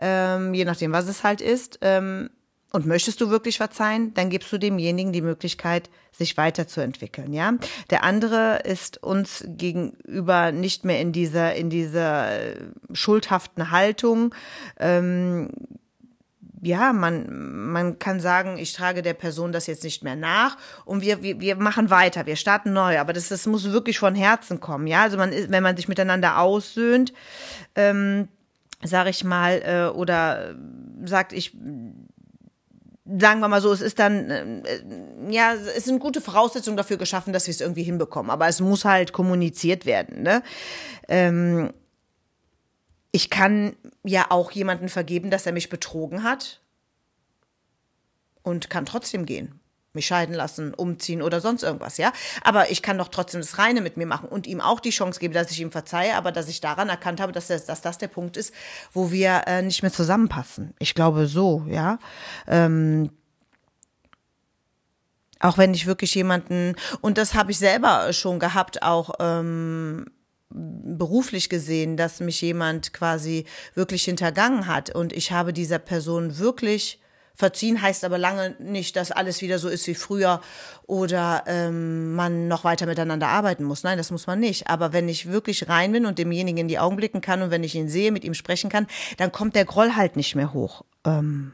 ähm, 0.00 0.54
je 0.54 0.64
nachdem, 0.64 0.92
was 0.92 1.06
es 1.06 1.22
halt 1.22 1.42
ist, 1.42 1.80
ähm, 1.82 2.30
und 2.74 2.86
möchtest 2.86 3.20
du 3.20 3.30
wirklich 3.30 3.58
verzeihen, 3.58 4.12
dann 4.14 4.30
gibst 4.30 4.52
du 4.52 4.58
demjenigen 4.58 5.12
die 5.12 5.22
Möglichkeit, 5.22 5.88
sich 6.10 6.36
weiterzuentwickeln, 6.36 7.32
ja. 7.32 7.54
Der 7.90 8.02
andere 8.02 8.62
ist 8.64 9.00
uns 9.00 9.44
gegenüber 9.46 10.50
nicht 10.50 10.84
mehr 10.84 11.00
in 11.00 11.12
dieser, 11.12 11.54
in 11.54 11.70
dieser 11.70 12.32
äh, 12.32 12.56
schuldhaften 12.92 13.70
Haltung. 13.70 14.34
Ähm, 14.80 15.50
ja, 16.62 16.92
man, 16.92 17.70
man 17.70 18.00
kann 18.00 18.18
sagen, 18.18 18.58
ich 18.58 18.72
trage 18.72 19.02
der 19.02 19.14
Person 19.14 19.52
das 19.52 19.68
jetzt 19.68 19.84
nicht 19.84 20.02
mehr 20.02 20.16
nach 20.16 20.56
und 20.84 21.00
wir, 21.00 21.22
wir, 21.22 21.38
wir 21.38 21.54
machen 21.54 21.90
weiter, 21.90 22.26
wir 22.26 22.34
starten 22.34 22.72
neu. 22.72 22.98
Aber 22.98 23.12
das, 23.12 23.28
das 23.28 23.46
muss 23.46 23.70
wirklich 23.70 24.00
von 24.00 24.16
Herzen 24.16 24.58
kommen, 24.58 24.88
ja. 24.88 25.02
Also 25.02 25.16
man 25.16 25.30
ist, 25.30 25.48
wenn 25.48 25.62
man 25.62 25.76
sich 25.76 25.86
miteinander 25.86 26.40
aussöhnt, 26.40 27.12
ähm, 27.76 28.26
sag 28.82 29.06
ich 29.08 29.22
mal, 29.22 29.62
äh, 29.64 29.96
oder 29.96 30.56
sagt, 31.04 31.32
ich 31.32 31.56
sagen 33.04 33.40
wir 33.40 33.48
mal 33.48 33.60
so, 33.60 33.72
es 33.72 33.80
ist 33.80 33.98
dann, 33.98 34.30
äh, 34.30 34.82
ja, 35.28 35.54
es 35.54 35.84
sind 35.84 35.98
gute 35.98 36.20
Voraussetzungen 36.20 36.76
dafür 36.76 36.96
geschaffen, 36.96 37.32
dass 37.32 37.46
wir 37.46 37.52
es 37.52 37.60
irgendwie 37.60 37.82
hinbekommen. 37.82 38.30
Aber 38.30 38.48
es 38.48 38.60
muss 38.60 38.84
halt 38.84 39.12
kommuniziert 39.12 39.84
werden. 39.84 40.22
Ne? 40.22 40.42
Ähm, 41.08 41.72
ich 43.12 43.30
kann 43.30 43.76
ja 44.02 44.26
auch 44.30 44.50
jemanden 44.50 44.88
vergeben, 44.88 45.30
dass 45.30 45.46
er 45.46 45.52
mich 45.52 45.68
betrogen 45.68 46.22
hat 46.22 46.60
und 48.42 48.70
kann 48.70 48.86
trotzdem 48.86 49.26
gehen. 49.26 49.60
Mich 49.94 50.06
scheiden 50.06 50.34
lassen, 50.34 50.74
umziehen 50.74 51.22
oder 51.22 51.40
sonst 51.40 51.62
irgendwas, 51.62 51.96
ja. 51.96 52.12
Aber 52.42 52.70
ich 52.70 52.82
kann 52.82 52.98
doch 52.98 53.08
trotzdem 53.08 53.40
das 53.40 53.58
Reine 53.58 53.80
mit 53.80 53.96
mir 53.96 54.06
machen 54.06 54.28
und 54.28 54.46
ihm 54.46 54.60
auch 54.60 54.80
die 54.80 54.90
Chance 54.90 55.20
geben, 55.20 55.34
dass 55.34 55.50
ich 55.50 55.60
ihm 55.60 55.70
verzeihe, 55.70 56.16
aber 56.16 56.32
dass 56.32 56.48
ich 56.48 56.60
daran 56.60 56.88
erkannt 56.88 57.20
habe, 57.20 57.32
dass 57.32 57.46
das, 57.46 57.64
dass 57.64 57.80
das 57.80 57.98
der 57.98 58.08
Punkt 58.08 58.36
ist, 58.36 58.52
wo 58.92 59.10
wir 59.10 59.42
äh, 59.46 59.62
nicht 59.62 59.82
mehr 59.82 59.92
zusammenpassen. 59.92 60.74
Ich 60.78 60.94
glaube 60.94 61.26
so, 61.26 61.64
ja. 61.68 61.98
Ähm, 62.46 63.10
auch 65.40 65.58
wenn 65.58 65.74
ich 65.74 65.86
wirklich 65.86 66.14
jemanden, 66.14 66.74
und 67.02 67.18
das 67.18 67.34
habe 67.34 67.50
ich 67.50 67.58
selber 67.58 68.12
schon 68.12 68.38
gehabt, 68.38 68.82
auch 68.82 69.10
ähm, 69.20 70.06
beruflich 70.48 71.48
gesehen, 71.48 71.96
dass 71.96 72.20
mich 72.20 72.40
jemand 72.40 72.92
quasi 72.92 73.44
wirklich 73.74 74.04
hintergangen 74.04 74.66
hat 74.66 74.94
und 74.94 75.12
ich 75.12 75.32
habe 75.32 75.52
dieser 75.52 75.78
Person 75.78 76.38
wirklich 76.38 77.00
verziehen, 77.34 77.82
heißt 77.82 78.04
aber 78.04 78.16
lange 78.16 78.54
nicht, 78.58 78.96
dass 78.96 79.10
alles 79.10 79.42
wieder 79.42 79.58
so 79.58 79.68
ist 79.68 79.86
wie 79.86 79.94
früher 79.94 80.40
oder 80.86 81.44
ähm, 81.46 82.14
man 82.14 82.48
noch 82.48 82.64
weiter 82.64 82.86
miteinander 82.86 83.28
arbeiten 83.28 83.64
muss. 83.64 83.82
Nein, 83.82 83.98
das 83.98 84.10
muss 84.10 84.26
man 84.26 84.38
nicht. 84.38 84.68
Aber 84.68 84.92
wenn 84.92 85.08
ich 85.08 85.30
wirklich 85.30 85.68
rein 85.68 85.92
bin 85.92 86.06
und 86.06 86.18
demjenigen 86.18 86.58
in 86.58 86.68
die 86.68 86.78
Augen 86.78 86.96
blicken 86.96 87.20
kann 87.20 87.42
und 87.42 87.50
wenn 87.50 87.64
ich 87.64 87.74
ihn 87.74 87.88
sehe, 87.88 88.12
mit 88.12 88.24
ihm 88.24 88.34
sprechen 88.34 88.70
kann, 88.70 88.86
dann 89.16 89.32
kommt 89.32 89.56
der 89.56 89.64
Groll 89.64 89.96
halt 89.96 90.16
nicht 90.16 90.36
mehr 90.36 90.52
hoch. 90.52 90.84
Ähm 91.04 91.52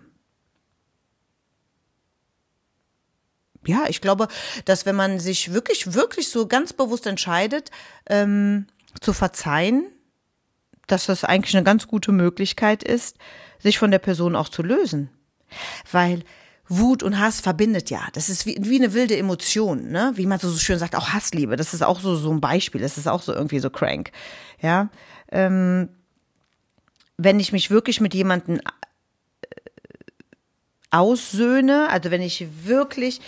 ja, 3.67 3.85
ich 3.89 4.01
glaube, 4.01 4.29
dass 4.65 4.87
wenn 4.87 4.97
man 4.97 5.19
sich 5.19 5.53
wirklich, 5.53 5.95
wirklich 5.95 6.29
so 6.31 6.47
ganz 6.47 6.73
bewusst 6.73 7.07
entscheidet, 7.07 7.71
ähm, 8.09 8.67
zu 9.01 9.13
verzeihen, 9.13 9.87
dass 10.87 11.07
das 11.07 11.25
eigentlich 11.25 11.57
eine 11.57 11.65
ganz 11.65 11.87
gute 11.87 12.13
Möglichkeit 12.13 12.83
ist, 12.83 13.17
sich 13.59 13.79
von 13.79 13.91
der 13.91 13.99
Person 13.99 14.35
auch 14.35 14.49
zu 14.49 14.63
lösen. 14.63 15.11
Weil 15.91 16.23
Wut 16.69 17.03
und 17.03 17.19
Hass 17.19 17.41
verbindet 17.41 17.91
ja. 17.91 18.07
Das 18.13 18.29
ist 18.29 18.47
wie, 18.47 18.57
wie 18.61 18.79
eine 18.79 18.95
wilde 18.95 19.17
Emotion, 19.17 19.91
ne? 19.91 20.13
Wie 20.15 20.27
man 20.27 20.39
so, 20.39 20.57
schön 20.57 20.79
sagt, 20.79 20.95
auch 20.95 21.09
Hassliebe. 21.09 21.57
Das 21.57 21.75
ist 21.75 21.83
auch 21.83 22.01
so, 22.01 22.15
so 22.15 22.31
ein 22.31 22.41
Beispiel. 22.41 22.81
Das 22.81 22.97
ist 22.97 23.09
auch 23.09 23.23
so 23.23 23.35
irgendwie 23.35 23.59
so 23.59 23.71
crank. 23.71 24.13
Ja. 24.61 24.89
Ähm, 25.33 25.89
wenn 27.17 27.41
ich 27.41 27.53
mich 27.53 27.71
wirklich 27.71 28.01
mit 28.01 28.15
jemandem 28.15 28.57
äh, 28.57 28.61
aussöhne, 30.91 31.89
also 31.91 32.11
wenn 32.13 32.23
ich 32.23 32.47
wirklich, 32.65 33.21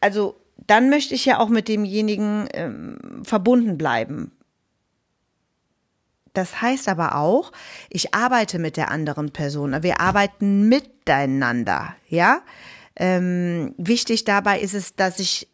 also 0.00 0.36
dann 0.66 0.90
möchte 0.90 1.14
ich 1.14 1.24
ja 1.24 1.38
auch 1.38 1.48
mit 1.48 1.68
demjenigen 1.68 2.48
ähm, 2.52 3.22
verbunden 3.24 3.78
bleiben. 3.78 4.32
Das 6.32 6.62
heißt 6.62 6.88
aber 6.88 7.16
auch, 7.16 7.52
ich 7.90 8.14
arbeite 8.14 8.58
mit 8.58 8.76
der 8.76 8.90
anderen 8.90 9.30
Person. 9.32 9.82
Wir 9.82 10.00
arbeiten 10.00 10.68
miteinander, 10.68 11.94
ja. 12.08 12.40
Ähm, 12.96 13.74
wichtig 13.78 14.24
dabei 14.24 14.60
ist 14.60 14.74
es, 14.74 14.96
dass 14.96 15.18
ich 15.18 15.48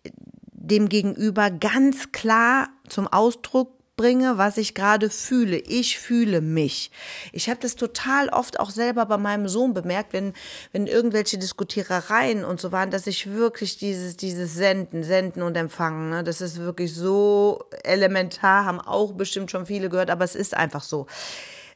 dem 0.53 0.89
Gegenüber 0.89 1.51
ganz 1.51 2.13
klar 2.13 2.69
zum 2.89 3.07
Ausdruck 3.07 3.78
bringe, 3.99 4.38
was 4.38 4.57
ich 4.57 4.73
gerade 4.73 5.11
fühle. 5.11 5.59
Ich 5.59 5.99
fühle 5.99 6.40
mich. 6.40 6.90
Ich 7.33 7.50
habe 7.50 7.61
das 7.61 7.76
total 7.76 8.31
oft 8.31 8.59
auch 8.59 8.71
selber 8.71 9.05
bei 9.05 9.19
meinem 9.19 9.47
Sohn 9.49 9.75
bemerkt, 9.75 10.14
wenn, 10.14 10.33
wenn 10.73 10.87
irgendwelche 10.87 11.37
Diskutierereien 11.37 12.45
und 12.45 12.59
so 12.59 12.73
waren, 12.73 12.90
dass 12.90 13.07
ich 13.07 13.31
wirklich 13.31 13.76
dieses, 13.76 14.17
dieses 14.17 14.55
Senden, 14.55 15.02
Senden 15.02 15.43
und 15.43 15.55
Empfangen, 15.57 16.09
ne, 16.09 16.25
das 16.25 16.40
ist 16.40 16.59
wirklich 16.59 16.95
so 16.95 17.64
elementar, 17.85 18.64
haben 18.64 18.81
auch 18.81 19.12
bestimmt 19.12 19.50
schon 19.50 19.67
viele 19.67 19.90
gehört, 19.90 20.09
aber 20.09 20.25
es 20.25 20.35
ist 20.35 20.57
einfach 20.57 20.83
so. 20.83 21.07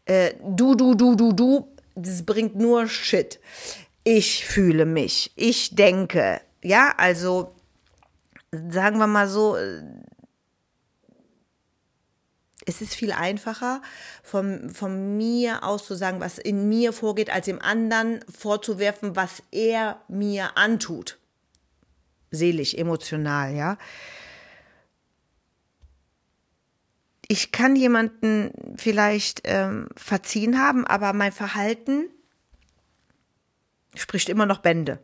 Äh, 0.07 0.33
du, 0.43 0.75
du, 0.75 0.95
du, 0.95 1.15
du, 1.15 1.33
du, 1.33 1.69
das 1.95 2.25
bringt 2.25 2.57
nur 2.57 2.87
Shit. 2.87 3.41
Ich 4.05 4.47
fühle 4.47 4.87
mich. 4.87 5.33
Ich 5.37 5.75
denke. 5.75 6.41
Ja, 6.63 6.95
also 6.97 7.53
sagen 8.71 8.99
wir 8.99 9.07
mal 9.07 9.29
so, 9.29 9.57
äh, 9.57 9.83
es 12.67 12.81
ist 12.81 12.95
viel 12.95 13.13
einfacher, 13.13 13.83
von, 14.23 14.71
von 14.71 15.17
mir 15.17 15.65
aus 15.65 15.87
zu 15.87 15.95
sagen, 15.95 16.21
was 16.21 16.39
in 16.39 16.69
mir 16.69 16.93
vorgeht, 16.93 17.31
als 17.31 17.47
dem 17.47 17.61
anderen 17.61 18.21
vorzuwerfen, 18.31 19.17
was 19.17 19.43
er 19.51 20.01
mir 20.09 20.57
antut. 20.57 21.19
Seelisch, 22.31 22.75
emotional, 22.75 23.55
ja. 23.55 23.79
Ich 27.29 27.53
kann 27.53 27.77
jemanden 27.77 28.53
vielleicht 28.77 29.43
ähm, 29.45 29.89
verziehen 29.97 30.59
haben, 30.61 30.87
aber 30.87 31.13
mein 31.13 31.33
Verhalten 31.33 32.11
spricht 33.95 34.29
immer 34.29 34.47
noch 34.47 34.59
Bände. 34.59 34.99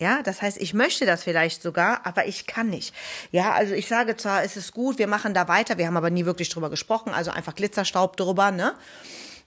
Ja, 0.00 0.22
das 0.24 0.42
heißt, 0.42 0.60
ich 0.60 0.74
möchte 0.74 1.06
das 1.06 1.22
vielleicht 1.22 1.62
sogar, 1.62 2.04
aber 2.04 2.26
ich 2.26 2.46
kann 2.46 2.68
nicht. 2.68 2.92
Ja, 3.30 3.52
also 3.52 3.74
ich 3.74 3.86
sage 3.86 4.16
zwar, 4.16 4.42
es 4.42 4.56
ist 4.56 4.72
gut, 4.72 4.98
wir 4.98 5.06
machen 5.06 5.34
da 5.34 5.46
weiter, 5.46 5.78
wir 5.78 5.86
haben 5.86 5.96
aber 5.96 6.10
nie 6.10 6.24
wirklich 6.24 6.48
drüber 6.48 6.68
gesprochen, 6.68 7.12
also 7.14 7.30
einfach 7.30 7.54
Glitzerstaub 7.54 8.16
drüber, 8.16 8.50
ne? 8.50 8.74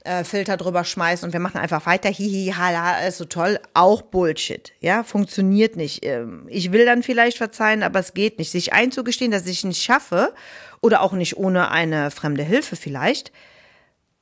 Äh, 0.06 0.24
Filter 0.24 0.56
drüber 0.56 0.86
schmeißen 0.86 1.28
und 1.28 1.34
wir 1.34 1.42
machen 1.42 1.58
einfach 1.58 1.86
weiter, 1.86 2.08
hihi, 2.08 2.54
hala, 2.56 3.06
ist 3.06 3.18
so 3.18 3.26
toll, 3.26 3.60
auch 3.74 4.02
Bullshit, 4.02 4.72
ja, 4.80 5.04
funktioniert 5.04 5.76
nicht. 5.76 6.06
Ähm, 6.06 6.46
ich 6.48 6.72
will 6.72 6.86
dann 6.86 7.04
vielleicht 7.04 7.38
verzeihen, 7.38 7.84
aber 7.84 8.00
es 8.00 8.14
geht 8.14 8.40
nicht. 8.40 8.52
Sich 8.52 8.72
einzugestehen, 8.72 9.32
dass 9.32 9.46
ich 9.48 9.66
nicht 9.66 9.84
schaffe 9.84 10.34
oder 10.82 11.02
auch 11.02 11.12
nicht 11.12 11.36
ohne 11.36 11.72
eine 11.72 12.10
fremde 12.10 12.44
Hilfe 12.44 12.78
vielleicht. 12.78 13.34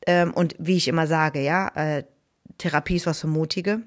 Ähm, 0.07 0.33
und 0.33 0.55
wie 0.57 0.77
ich 0.77 0.87
immer 0.87 1.05
sage, 1.05 1.41
ja, 1.41 1.67
äh, 1.75 2.03
Therapie 2.57 2.95
ist 2.95 3.05
was 3.05 3.21
für 3.21 3.27
Mutige 3.27 3.81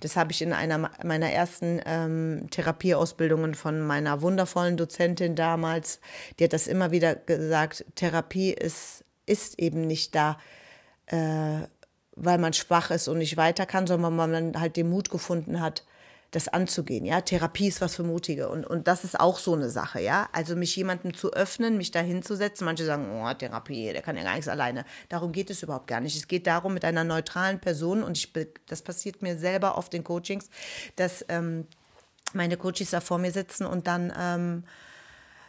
das 0.00 0.16
habe 0.16 0.32
ich 0.32 0.42
in 0.42 0.52
einer 0.52 0.90
meiner 1.04 1.30
ersten 1.30 1.80
ähm, 1.84 2.46
Therapieausbildungen 2.50 3.54
von 3.54 3.80
meiner 3.80 4.22
wundervollen 4.22 4.76
Dozentin 4.76 5.34
damals. 5.34 6.00
Die 6.38 6.44
hat 6.44 6.52
das 6.52 6.66
immer 6.66 6.90
wieder 6.90 7.14
gesagt, 7.14 7.84
Therapie 7.94 8.52
ist, 8.52 9.04
ist 9.26 9.58
eben 9.58 9.86
nicht 9.86 10.14
da, 10.14 10.38
äh, 11.06 11.66
weil 12.16 12.38
man 12.38 12.52
schwach 12.52 12.90
ist 12.90 13.08
und 13.08 13.18
nicht 13.18 13.36
weiter 13.36 13.66
kann, 13.66 13.86
sondern 13.86 14.16
weil 14.16 14.28
man 14.28 14.60
halt 14.60 14.76
den 14.76 14.88
Mut 14.88 15.10
gefunden 15.10 15.60
hat, 15.60 15.84
das 16.30 16.48
anzugehen. 16.48 17.06
Ja, 17.06 17.22
Therapie 17.22 17.68
ist 17.68 17.80
was 17.80 17.96
für 17.96 18.02
Mutige 18.02 18.50
und, 18.50 18.66
und 18.66 18.86
das 18.86 19.04
ist 19.04 19.18
auch 19.18 19.38
so 19.38 19.54
eine 19.54 19.70
Sache. 19.70 20.00
Ja, 20.00 20.28
also 20.32 20.56
mich 20.56 20.76
jemandem 20.76 21.14
zu 21.14 21.32
öffnen, 21.32 21.78
mich 21.78 21.90
da 21.90 22.00
hinzusetzen. 22.00 22.66
Manche 22.66 22.84
sagen, 22.84 23.10
oh, 23.10 23.32
Therapie, 23.32 23.92
der 23.92 24.02
kann 24.02 24.16
ja 24.16 24.24
gar 24.24 24.34
nichts 24.34 24.48
alleine. 24.48 24.84
Darum 25.08 25.32
geht 25.32 25.48
es 25.48 25.62
überhaupt 25.62 25.86
gar 25.86 26.00
nicht. 26.00 26.16
Es 26.16 26.28
geht 26.28 26.46
darum, 26.46 26.74
mit 26.74 26.84
einer 26.84 27.04
neutralen 27.04 27.60
Person 27.60 28.02
und 28.02 28.18
ich, 28.18 28.30
das 28.66 28.82
passiert 28.82 29.22
mir 29.22 29.38
selber 29.38 29.78
oft 29.78 29.94
in 29.94 30.04
Coachings, 30.04 30.50
dass 30.96 31.24
ähm, 31.30 31.66
meine 32.34 32.58
Coaches 32.58 32.90
da 32.90 33.00
vor 33.00 33.18
mir 33.18 33.32
sitzen 33.32 33.64
und 33.64 33.86
dann 33.86 34.12
ähm, 34.18 34.64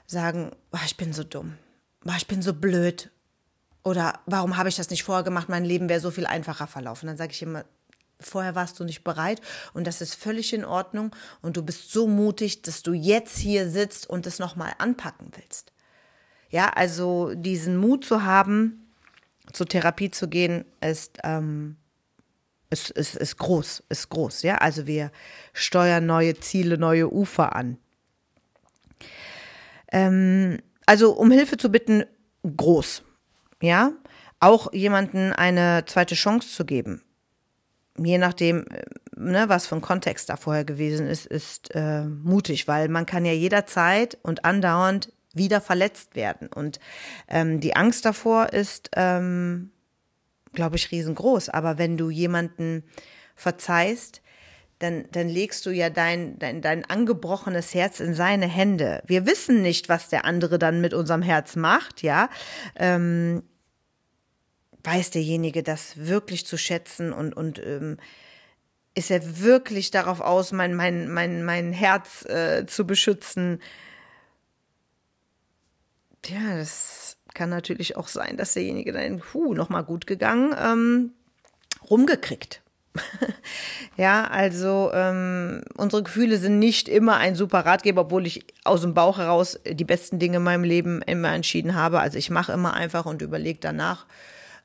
sagen, 0.06 0.52
oh, 0.72 0.80
ich 0.86 0.96
bin 0.96 1.12
so 1.12 1.24
dumm, 1.26 1.58
oh, 2.06 2.14
ich 2.16 2.28
bin 2.28 2.42
so 2.42 2.54
blöd. 2.54 3.12
Oder 3.84 4.20
warum 4.26 4.56
habe 4.56 4.70
ich 4.70 4.76
das 4.76 4.90
nicht 4.90 5.04
vorher 5.04 5.24
gemacht? 5.24 5.50
Mein 5.50 5.66
Leben 5.66 5.90
wäre 5.90 6.00
so 6.00 6.12
viel 6.12 6.26
einfacher 6.26 6.68
verlaufen. 6.68 7.08
Dann 7.08 7.18
sage 7.18 7.32
ich 7.32 7.42
immer, 7.42 7.66
Vorher 8.22 8.54
warst 8.54 8.80
du 8.80 8.84
nicht 8.84 9.06
bereit 9.06 9.40
und 9.74 9.88
das 9.88 10.02
ist 10.02 10.14
völlig 10.14 10.54
in 10.54 10.66
Ordnung 10.66 11.16
und 11.42 11.56
du 11.56 11.64
bist 11.64 11.92
so 11.92 12.06
mutig, 12.06 12.62
dass 12.64 12.84
du 12.84 12.92
jetzt 12.92 13.38
hier 13.38 13.70
sitzt 13.70 14.10
und 14.10 14.28
es 14.28 14.40
nochmal 14.40 14.74
anpacken 14.78 15.32
willst. 15.38 15.72
Ja, 16.50 16.70
also 16.70 17.34
diesen 17.34 17.78
Mut 17.78 18.04
zu 18.04 18.24
haben, 18.26 18.92
zur 19.54 19.68
Therapie 19.68 20.12
zu 20.12 20.28
gehen, 20.28 20.66
ist, 20.82 21.18
ähm, 21.24 21.78
ist, 22.70 22.90
ist, 22.90 23.16
ist 23.16 23.38
groß, 23.38 23.84
ist 23.88 24.10
groß. 24.10 24.42
Ja, 24.42 24.56
also 24.56 24.86
wir 24.86 25.12
steuern 25.54 26.06
neue 26.06 26.38
Ziele, 26.40 26.78
neue 26.78 27.12
Ufer 27.12 27.56
an. 27.56 27.78
Ähm, 29.94 30.58
also 30.86 31.14
um 31.14 31.32
Hilfe 31.32 31.56
zu 31.56 31.70
bitten, 31.70 32.04
groß. 32.44 33.02
Ja, 33.62 33.94
auch 34.42 34.74
jemanden 34.74 35.32
eine 35.32 35.86
zweite 35.86 36.16
Chance 36.16 36.50
zu 36.50 36.66
geben 36.66 37.02
je 38.06 38.18
nachdem, 38.18 38.66
äh, 38.68 38.84
ne, 39.16 39.50
was 39.50 39.68
für 39.68 39.76
ein 39.76 39.82
Kontext 39.82 40.30
da 40.30 40.36
vorher 40.36 40.66
gewesen 40.66 41.08
ist, 41.08 41.26
ist 41.26 41.74
äh, 41.76 42.04
mutig, 42.04 42.68
weil 42.68 42.90
man 42.90 43.06
kann 43.06 43.26
ja 43.26 43.34
jederzeit 43.34 44.18
und 44.22 44.46
andauernd 44.46 45.12
wieder 45.34 45.62
verletzt 45.62 46.16
werden. 46.16 46.48
Und 46.48 46.80
ähm, 47.28 47.60
die 47.60 47.76
Angst 47.76 48.06
davor 48.06 48.54
ist, 48.54 48.90
ähm, 48.96 49.72
glaube 50.54 50.76
ich, 50.76 50.92
riesengroß. 50.92 51.50
Aber 51.50 51.78
wenn 51.78 51.98
du 51.98 52.10
jemanden 52.10 52.84
verzeihst, 53.36 54.22
dann, 54.80 55.06
dann 55.12 55.28
legst 55.28 55.66
du 55.66 55.72
ja 55.72 55.90
dein, 55.90 56.40
dein, 56.40 56.62
dein 56.62 56.86
angebrochenes 56.86 57.74
Herz 57.74 58.00
in 58.00 58.14
seine 58.14 58.48
Hände. 58.48 59.04
Wir 59.06 59.26
wissen 59.26 59.62
nicht, 59.62 59.90
was 59.90 60.08
der 60.08 60.26
andere 60.26 60.58
dann 60.58 60.82
mit 60.82 60.94
unserem 60.94 61.22
Herz 61.22 61.56
macht, 61.56 62.02
ja. 62.02 62.30
Ähm, 62.76 63.44
weiß 64.84 65.12
derjenige 65.12 65.64
das 65.64 65.98
wirklich 65.98 66.46
zu 66.46 66.58
schätzen 66.58 67.12
und, 67.14 67.36
und 67.36 67.60
ähm, 67.66 67.98
ist 68.96 69.12
er 69.12 69.40
wirklich 69.40 69.92
darauf 69.92 70.20
aus, 70.22 70.52
mein, 70.52 70.76
mein, 70.76 71.12
mein, 71.12 71.44
mein 71.44 71.74
Herz 71.74 72.26
äh, 72.26 72.66
zu 72.66 72.86
beschützen? 72.86 73.62
Ja, 76.26 76.58
das 76.58 77.18
kann 77.34 77.50
natürlich 77.50 77.96
auch 77.96 78.08
sein, 78.08 78.36
dass 78.38 78.54
derjenige 78.54 78.92
dann, 78.92 79.20
puh, 79.20 79.54
nochmal 79.54 79.84
gut 79.84 80.08
gegangen, 80.08 80.54
ähm, 80.60 81.12
rumgekriegt. 81.90 82.62
ja, 83.98 84.26
also 84.26 84.92
ähm, 84.94 85.62
unsere 85.78 86.04
Gefühle 86.04 86.38
sind 86.38 86.60
nicht 86.60 86.90
immer 86.90 87.18
ein 87.18 87.36
super 87.36 87.60
Ratgeber, 87.60 88.02
obwohl 88.02 88.26
ich 88.26 88.46
aus 88.64 88.82
dem 88.82 88.94
Bauch 88.94 89.20
heraus 89.20 89.60
die 89.66 89.86
besten 89.86 90.20
Dinge 90.20 90.38
in 90.38 90.44
meinem 90.44 90.64
Leben 90.64 91.02
immer 91.04 91.34
entschieden 91.34 91.76
habe. 91.76 92.00
Also 92.00 92.18
ich 92.18 92.30
mache 92.30 92.52
immer 92.52 92.74
einfach 92.74 93.06
und 93.06 93.22
überlege 93.22 93.60
danach 93.60 94.08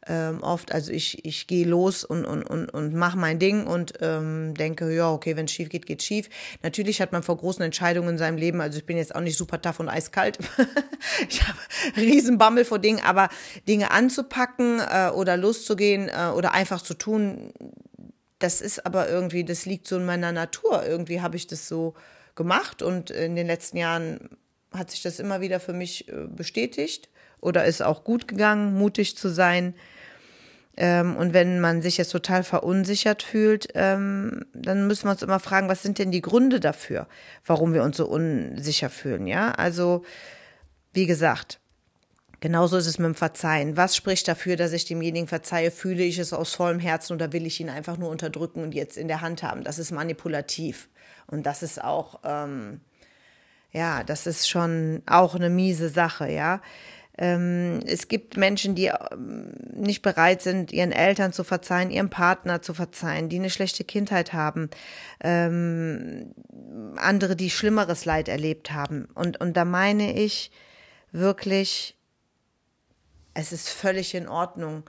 ähm, 0.07 0.43
oft. 0.43 0.73
Also 0.73 0.93
ich, 0.93 1.25
ich 1.25 1.47
gehe 1.47 1.67
los 1.67 2.05
und, 2.05 2.25
und, 2.25 2.43
und, 2.45 2.69
und 2.71 2.95
mache 2.95 3.19
mein 3.19 3.39
Ding 3.39 3.67
und 3.67 3.95
ähm, 4.01 4.55
denke, 4.55 4.95
ja, 4.95 5.11
okay, 5.11 5.37
wenn 5.37 5.47
es 5.47 5.53
schief 5.53 5.69
geht, 5.69 5.87
geht 5.87 6.03
schief. 6.03 6.29
Natürlich 6.63 7.01
hat 7.01 7.13
man 7.13 7.23
vor 7.23 7.37
großen 7.37 7.63
Entscheidungen 7.63 8.11
in 8.11 8.19
seinem 8.19 8.37
Leben, 8.37 8.61
also 8.61 8.79
ich 8.79 8.87
bin 8.87 8.97
jetzt 8.97 9.15
auch 9.15 9.21
nicht 9.21 9.37
super 9.37 9.61
tough 9.61 9.81
und 9.81 9.89
eiskalt. 9.89 10.39
ich 11.29 11.43
habe 11.47 11.59
riesen 11.97 12.39
Bammel 12.39 12.65
vor 12.65 12.79
Dingen, 12.79 13.01
aber 13.05 13.29
Dinge 13.69 13.91
anzupacken 13.91 14.81
äh, 14.81 15.11
oder 15.11 15.37
loszugehen 15.37 16.09
äh, 16.09 16.31
oder 16.35 16.53
einfach 16.53 16.83
zu 16.83 16.95
tun, 16.95 17.53
das 18.39 18.61
ist 18.61 18.85
aber 18.85 19.09
irgendwie, 19.09 19.45
das 19.45 19.65
liegt 19.65 19.87
so 19.87 19.97
in 19.97 20.05
meiner 20.05 20.33
Natur. 20.33 20.85
Irgendwie 20.87 21.21
habe 21.21 21.37
ich 21.37 21.47
das 21.47 21.69
so 21.69 21.95
gemacht 22.35 22.83
und 22.83 23.11
in 23.11 23.37
den 23.37 23.47
letzten 23.47 23.79
Jahren 23.79 24.37
hat 24.73 24.91
sich 24.91 25.03
das 25.03 25.21
immer 25.21 25.41
wieder 25.41 25.61
für 25.61 25.73
mich 25.73 26.09
äh, 26.09 26.27
bestätigt 26.29 27.09
oder 27.41 27.65
ist 27.65 27.83
auch 27.83 28.05
gut 28.05 28.27
gegangen, 28.27 28.75
mutig 28.75 29.17
zu 29.17 29.29
sein. 29.29 29.75
Ähm, 30.77 31.17
und 31.17 31.33
wenn 31.33 31.61
man 31.61 31.83
sich 31.83 31.97
jetzt 31.99 32.11
total 32.11 32.43
verunsichert 32.43 33.23
fühlt, 33.23 33.69
ähm, 33.75 34.45
dann 34.53 34.87
müssen 34.87 35.05
wir 35.07 35.13
uns 35.13 35.23
immer 35.23 35.39
fragen, 35.39 35.69
was 35.69 35.83
sind 35.83 35.99
denn 35.99 36.11
die 36.11 36.23
Gründe 36.23 36.59
dafür, 36.59 37.07
warum 37.47 37.75
wir 37.75 37.85
uns 37.85 37.97
so 37.97 38.07
unsicher 38.07 38.91
fühlen, 38.91 39.27
ja? 39.27 39.53
Also, 39.53 40.05
wie 40.93 41.07
gesagt, 41.07 41.61
genauso 42.41 42.77
ist 42.77 42.87
es 42.87 42.99
mit 42.99 43.07
dem 43.07 43.15
Verzeihen. 43.15 43.77
Was 43.77 43.95
spricht 43.95 44.27
dafür, 44.27 44.57
dass 44.57 44.73
ich 44.73 44.85
demjenigen 44.85 45.29
verzeihe? 45.29 45.71
Fühle 45.71 46.03
ich 46.03 46.19
es 46.19 46.33
aus 46.33 46.55
vollem 46.55 46.81
Herzen 46.81 47.15
oder 47.15 47.33
will 47.33 47.47
ich 47.47 47.61
ihn 47.61 47.71
einfach 47.71 47.97
nur 47.97 48.11
unterdrücken 48.11 48.63
und 48.63 48.75
jetzt 48.75 48.97
in 48.97 49.09
der 49.09 49.21
Hand 49.21 49.43
haben? 49.43 49.63
Das 49.63 49.79
ist 49.79 49.93
manipulativ. 49.93 50.89
Und 51.27 51.47
das 51.47 51.63
ist 51.63 51.83
auch, 51.83 52.21
ähm, 52.25 52.81
ja, 53.71 54.03
das 54.03 54.27
ist 54.27 54.49
schon 54.49 55.03
auch 55.07 55.35
eine 55.35 55.51
miese 55.51 55.89
Sache, 55.89 56.29
ja. 56.31 56.61
Ähm, 57.17 57.81
es 57.87 58.09
gibt 58.09 58.37
Menschen, 58.37 58.75
die 58.75 58.87
ähm, 58.87 59.53
nicht 59.73 60.03
bereit 60.03 60.43
sind, 60.43 60.73
ihren 60.73 60.91
Eltern 60.91 61.33
zu 61.33 61.45
verzeihen, 61.45 61.91
ihrem 61.91 62.11
Partner 62.11 62.61
zu 62.61 62.75
verzeihen, 62.75 63.29
die 63.29 63.39
eine 63.39 63.51
schlechte 63.51 63.85
Kindheit 63.85 64.33
haben, 64.33 64.69
ähm, 65.23 66.35
andere, 66.97 67.37
die 67.37 67.51
schlimmeres 67.51 68.05
Leid 68.05 68.29
erlebt 68.29 68.73
haben. 68.73 69.07
Und, 69.15 69.41
und 69.41 69.57
da 69.57 69.65
meine 69.65 70.19
ich 70.19 70.51
wirklich, 71.13 71.97
es 73.33 73.53
ist 73.53 73.69
völlig 73.69 74.15
in 74.15 74.29
Ordnung, 74.29 74.83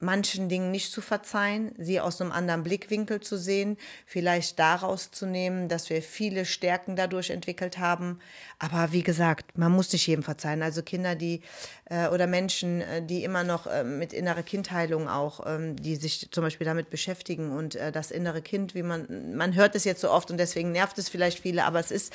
manchen 0.00 0.48
Dingen 0.48 0.70
nicht 0.70 0.92
zu 0.92 1.00
verzeihen, 1.00 1.72
sie 1.76 2.00
aus 2.00 2.20
einem 2.20 2.30
anderen 2.30 2.62
Blickwinkel 2.62 3.20
zu 3.20 3.36
sehen, 3.36 3.76
vielleicht 4.06 4.58
daraus 4.58 5.10
zu 5.10 5.26
nehmen, 5.26 5.68
dass 5.68 5.90
wir 5.90 6.02
viele 6.02 6.44
Stärken 6.44 6.94
dadurch 6.94 7.30
entwickelt 7.30 7.78
haben. 7.78 8.20
Aber 8.58 8.92
wie 8.92 9.02
gesagt, 9.02 9.58
man 9.58 9.72
muss 9.72 9.92
nicht 9.92 10.06
jedem 10.06 10.22
verzeihen. 10.22 10.62
Also 10.62 10.82
Kinder, 10.82 11.14
die 11.14 11.42
äh, 11.90 12.08
oder 12.08 12.26
Menschen, 12.26 12.80
äh, 12.80 13.02
die 13.02 13.24
immer 13.24 13.44
noch 13.44 13.66
äh, 13.66 13.82
mit 13.82 14.12
innerer 14.12 14.42
Kindheilung 14.42 15.08
auch, 15.08 15.40
ähm, 15.46 15.76
die 15.76 15.96
sich 15.96 16.28
zum 16.30 16.44
Beispiel 16.44 16.64
damit 16.64 16.90
beschäftigen 16.90 17.50
und 17.50 17.78
das 17.92 18.10
innere 18.10 18.42
Kind, 18.42 18.74
wie 18.74 18.82
man, 18.82 19.34
man 19.36 19.54
hört 19.54 19.74
es 19.74 19.84
jetzt 19.84 20.00
so 20.00 20.10
oft 20.10 20.30
und 20.30 20.38
deswegen 20.38 20.72
nervt 20.72 20.98
es 20.98 21.08
vielleicht 21.08 21.40
viele, 21.40 21.64
aber 21.64 21.80
es 21.80 21.90
ist, 21.90 22.12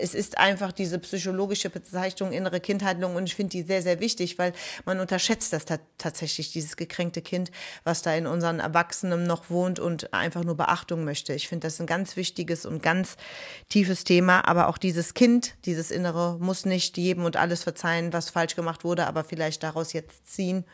es 0.00 0.14
ist 0.14 0.38
einfach 0.38 0.72
diese 0.72 0.98
psychologische 0.98 1.70
Bezeichnung 1.70 2.32
innere 2.32 2.60
Kindheilung 2.60 3.16
und 3.16 3.24
ich 3.24 3.34
finde 3.34 3.50
die 3.50 3.62
sehr, 3.62 3.82
sehr 3.82 4.00
wichtig, 4.00 4.38
weil 4.38 4.52
man 4.84 5.00
unterschätzt 5.00 5.52
das 5.52 5.64
tatsächlich, 5.98 6.52
dieses 6.52 6.76
gekränkte 6.76 7.22
Kind, 7.26 7.50
was 7.84 8.00
da 8.00 8.14
in 8.14 8.26
unseren 8.26 8.60
Erwachsenen 8.60 9.24
noch 9.24 9.50
wohnt 9.50 9.78
und 9.78 10.14
einfach 10.14 10.44
nur 10.44 10.56
Beachtung 10.56 11.04
möchte. 11.04 11.34
Ich 11.34 11.48
finde 11.48 11.66
das 11.66 11.78
ein 11.80 11.86
ganz 11.86 12.16
wichtiges 12.16 12.64
und 12.64 12.82
ganz 12.82 13.16
tiefes 13.68 14.04
Thema, 14.04 14.48
aber 14.48 14.68
auch 14.68 14.78
dieses 14.78 15.12
Kind, 15.12 15.54
dieses 15.66 15.90
Innere 15.90 16.38
muss 16.40 16.64
nicht 16.64 16.96
jedem 16.96 17.24
und 17.24 17.36
alles 17.36 17.64
verzeihen, 17.64 18.14
was 18.14 18.30
falsch 18.30 18.56
gemacht 18.56 18.84
wurde, 18.84 19.06
aber 19.06 19.24
vielleicht 19.24 19.62
daraus 19.62 19.92
jetzt 19.92 20.26
ziehen, 20.26 20.64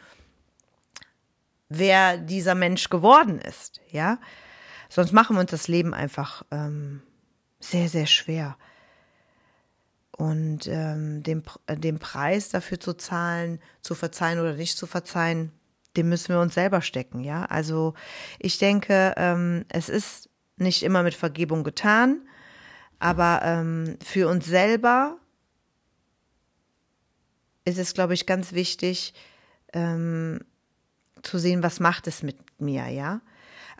wer 1.69 2.19
dieser 2.19 2.55
Mensch 2.55 2.89
geworden 2.91 3.41
ist, 3.41 3.81
ja. 3.91 4.19
Sonst 4.89 5.13
machen 5.13 5.37
wir 5.37 5.41
uns 5.41 5.51
das 5.51 5.69
Leben 5.69 5.95
einfach 5.95 6.45
ähm, 6.51 7.03
sehr, 7.61 7.89
sehr 7.89 8.07
schwer. 8.07 8.59
Und 10.11 10.67
ähm, 10.67 11.23
den, 11.23 11.43
äh, 11.67 11.77
den 11.77 11.99
Preis 11.99 12.51
dafür 12.51 12.79
zu 12.79 12.93
zahlen, 12.95 13.61
zu 13.81 13.95
verzeihen 13.95 14.39
oder 14.39 14.53
nicht 14.53 14.77
zu 14.77 14.87
verzeihen, 14.87 15.51
den 15.97 16.09
müssen 16.09 16.31
wir 16.31 16.41
uns 16.41 16.55
selber 16.55 16.81
stecken, 16.81 17.21
ja. 17.21 17.45
Also 17.45 17.95
ich 18.39 18.59
denke, 18.59 19.15
ähm, 19.17 19.65
es 19.69 19.89
ist 19.89 20.29
nicht 20.57 20.83
immer 20.83 21.03
mit 21.03 21.15
Vergebung 21.15 21.65
getan, 21.65 22.27
aber 22.99 23.41
ähm, 23.43 23.99
für 24.05 24.29
uns 24.29 24.47
selber 24.47 25.17
ist 27.65 27.79
es, 27.79 27.95
glaube 27.95 28.15
ich, 28.15 28.27
ganz 28.27 28.53
wichtig 28.53 29.15
ähm, 29.73 30.41
zu 31.23 31.39
sehen, 31.39 31.63
was 31.63 31.81
macht 31.81 32.07
es 32.07 32.23
mit 32.23 32.61
mir, 32.61 32.89
ja. 32.89 33.21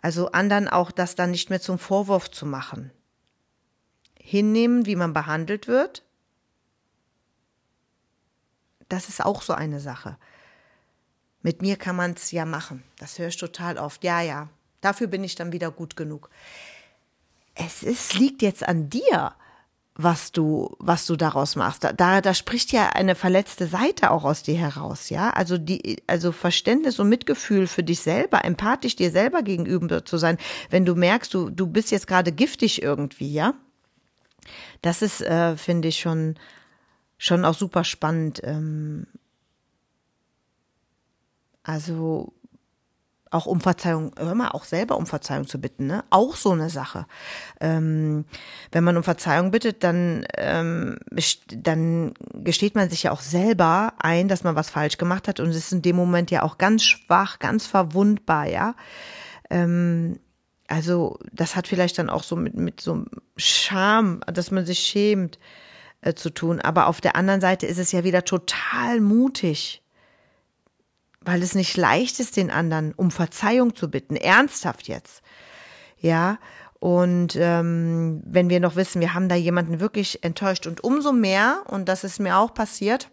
Also 0.01 0.31
anderen 0.31 0.67
auch 0.67 0.91
das 0.91 1.15
dann 1.15 1.31
nicht 1.31 1.49
mehr 1.49 1.61
zum 1.61 1.79
Vorwurf 1.79 2.29
zu 2.29 2.45
machen. 2.45 2.91
Hinnehmen, 4.19 4.85
wie 4.85 4.95
man 4.95 5.13
behandelt 5.13 5.67
wird. 5.67 6.03
Das 8.89 9.09
ist 9.09 9.23
auch 9.23 9.41
so 9.41 9.53
eine 9.53 9.79
Sache. 9.79 10.17
Mit 11.43 11.61
mir 11.61 11.75
kann 11.75 11.95
man 11.95 12.13
es 12.13 12.31
ja 12.31 12.45
machen. 12.45 12.83
Das 12.97 13.19
höre 13.19 13.27
ich 13.27 13.37
total 13.37 13.77
oft. 13.77 14.03
Ja, 14.03 14.21
ja, 14.21 14.49
dafür 14.81 15.07
bin 15.07 15.23
ich 15.23 15.35
dann 15.35 15.51
wieder 15.51 15.69
gut 15.69 15.95
genug. 15.95 16.29
Es 17.53 17.83
ist, 17.83 18.15
liegt 18.15 18.41
jetzt 18.41 18.67
an 18.67 18.89
dir 18.89 19.35
was 19.95 20.31
du, 20.31 20.75
was 20.79 21.05
du 21.05 21.15
daraus 21.15 21.55
machst. 21.55 21.83
Da, 21.83 22.21
da 22.21 22.33
spricht 22.33 22.71
ja 22.71 22.89
eine 22.89 23.13
verletzte 23.13 23.67
Seite 23.67 24.09
auch 24.09 24.23
aus 24.23 24.41
dir 24.41 24.57
heraus, 24.57 25.09
ja. 25.09 25.29
Also 25.29 25.57
die, 25.57 26.01
also 26.07 26.31
Verständnis 26.31 26.99
und 26.99 27.09
Mitgefühl 27.09 27.67
für 27.67 27.83
dich 27.83 27.99
selber, 27.99 28.43
empathisch 28.43 28.95
dir 28.95 29.11
selber 29.11 29.43
gegenüber 29.43 30.03
zu 30.03 30.17
sein, 30.17 30.37
wenn 30.71 30.85
du 30.85 30.95
merkst, 30.95 31.33
du, 31.33 31.49
du 31.49 31.67
bist 31.67 31.91
jetzt 31.91 32.07
gerade 32.07 32.31
giftig 32.31 32.81
irgendwie, 32.81 33.31
ja. 33.31 33.53
Das 34.81 35.01
ist, 35.01 35.21
äh, 35.21 35.55
finde 35.57 35.89
ich 35.89 35.99
schon, 35.99 36.35
schon 37.17 37.45
auch 37.45 37.53
super 37.53 37.83
spannend. 37.83 38.41
Ähm, 38.43 39.05
also 41.63 42.33
auch 43.33 43.45
um 43.47 43.61
Verzeihung, 43.61 44.11
hör 44.17 44.35
mal, 44.35 44.49
auch 44.49 44.63
selber 44.63 44.95
um 44.95 45.07
Verzeihung 45.07 45.47
zu 45.47 45.59
bitten, 45.59 45.87
ne? 45.87 46.03
Auch 46.11 46.35
so 46.35 46.51
eine 46.51 46.69
Sache. 46.69 47.07
Ähm, 47.59 48.25
wenn 48.71 48.83
man 48.83 48.95
um 48.95 49.03
Verzeihung 49.03 49.49
bittet, 49.49 49.83
dann, 49.83 50.25
ähm, 50.37 50.97
dann 51.49 52.13
gesteht 52.33 52.75
man 52.75 52.89
sich 52.89 53.03
ja 53.03 53.11
auch 53.11 53.21
selber 53.21 53.93
ein, 53.97 54.27
dass 54.27 54.43
man 54.43 54.55
was 54.55 54.69
falsch 54.69 54.97
gemacht 54.97 55.27
hat 55.27 55.39
und 55.39 55.49
ist 55.49 55.73
in 55.73 55.81
dem 55.81 55.95
Moment 55.95 56.29
ja 56.29 56.43
auch 56.43 56.59
ganz 56.59 56.83
schwach, 56.83 57.39
ganz 57.39 57.65
verwundbar, 57.65 58.45
ja. 58.45 58.75
Ähm, 59.49 60.19
also 60.67 61.17
das 61.31 61.55
hat 61.55 61.67
vielleicht 61.67 61.97
dann 61.97 62.09
auch 62.09 62.23
so 62.23 62.35
mit, 62.35 62.55
mit 62.55 62.81
so 62.81 63.03
Scham, 63.35 64.21
dass 64.27 64.51
man 64.51 64.65
sich 64.65 64.79
schämt, 64.79 65.39
äh, 66.01 66.13
zu 66.13 66.29
tun. 66.29 66.61
Aber 66.61 66.87
auf 66.87 67.01
der 67.01 67.15
anderen 67.15 67.41
Seite 67.41 67.65
ist 67.65 67.79
es 67.79 67.91
ja 67.91 68.03
wieder 68.03 68.25
total 68.25 69.01
mutig, 69.01 69.82
weil 71.25 71.41
es 71.41 71.55
nicht 71.55 71.77
leicht 71.77 72.19
ist, 72.19 72.37
den 72.37 72.51
anderen 72.51 72.93
um 72.93 73.11
Verzeihung 73.11 73.75
zu 73.75 73.89
bitten, 73.89 74.15
ernsthaft 74.15 74.87
jetzt. 74.87 75.21
Ja, 75.99 76.37
und 76.79 77.37
ähm, 77.37 78.21
wenn 78.25 78.49
wir 78.49 78.59
noch 78.59 78.75
wissen, 78.75 78.99
wir 78.99 79.13
haben 79.13 79.29
da 79.29 79.35
jemanden 79.35 79.79
wirklich 79.79 80.23
enttäuscht 80.23 80.67
und 80.67 80.83
umso 80.83 81.13
mehr, 81.13 81.63
und 81.67 81.87
das 81.87 82.03
ist 82.03 82.19
mir 82.19 82.37
auch 82.37 82.53
passiert, 82.53 83.09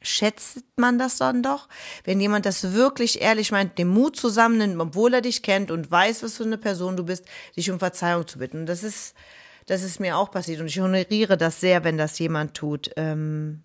schätzt 0.00 0.62
man 0.76 0.96
das 0.96 1.18
dann 1.18 1.42
doch, 1.42 1.68
wenn 2.04 2.20
jemand 2.20 2.46
das 2.46 2.72
wirklich 2.72 3.20
ehrlich 3.20 3.50
meint, 3.50 3.78
den 3.78 3.88
Mut 3.88 4.16
zusammennimmt, 4.16 4.80
obwohl 4.80 5.14
er 5.14 5.22
dich 5.22 5.42
kennt 5.42 5.72
und 5.72 5.90
weiß, 5.90 6.22
was 6.22 6.36
für 6.36 6.44
eine 6.44 6.56
Person 6.56 6.96
du 6.96 7.04
bist, 7.04 7.24
dich 7.56 7.68
um 7.70 7.80
Verzeihung 7.80 8.28
zu 8.28 8.38
bitten. 8.38 8.60
Und 8.60 8.66
das 8.66 8.84
ist, 8.84 9.16
das 9.66 9.82
ist 9.82 9.98
mir 9.98 10.16
auch 10.16 10.30
passiert 10.30 10.60
und 10.60 10.68
ich 10.68 10.78
honoriere 10.78 11.36
das 11.36 11.60
sehr, 11.60 11.82
wenn 11.82 11.98
das 11.98 12.18
jemand 12.20 12.54
tut, 12.54 12.92
ähm, 12.96 13.64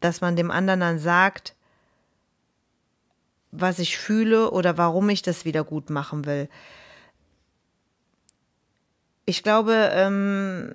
dass 0.00 0.20
man 0.20 0.36
dem 0.36 0.50
anderen 0.50 0.80
dann 0.80 0.98
sagt, 0.98 1.55
was 3.60 3.78
ich 3.78 3.98
fühle 3.98 4.50
oder 4.50 4.78
warum 4.78 5.08
ich 5.08 5.22
das 5.22 5.44
wieder 5.44 5.64
gut 5.64 5.90
machen 5.90 6.26
will. 6.26 6.48
Ich 9.24 9.42
glaube, 9.42 9.90
ähm, 9.92 10.72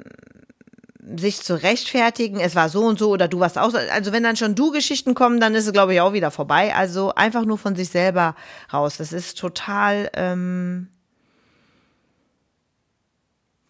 sich 1.03 1.41
zu 1.41 1.61
rechtfertigen, 1.61 2.39
es 2.39 2.55
war 2.55 2.69
so 2.69 2.85
und 2.85 2.99
so 2.99 3.09
oder 3.09 3.27
du 3.27 3.39
warst 3.39 3.57
auch, 3.57 3.73
also 3.73 4.11
wenn 4.11 4.23
dann 4.23 4.35
schon 4.35 4.55
du 4.55 4.71
Geschichten 4.71 5.13
kommen, 5.13 5.39
dann 5.39 5.55
ist 5.55 5.65
es 5.65 5.73
glaube 5.73 5.93
ich 5.93 6.01
auch 6.01 6.13
wieder 6.13 6.31
vorbei. 6.31 6.75
Also 6.75 7.13
einfach 7.15 7.45
nur 7.45 7.57
von 7.57 7.75
sich 7.75 7.89
selber 7.89 8.35
raus. 8.71 8.97
Das 8.97 9.13
ist 9.13 9.37
total 9.37 10.09
ähm, 10.13 10.89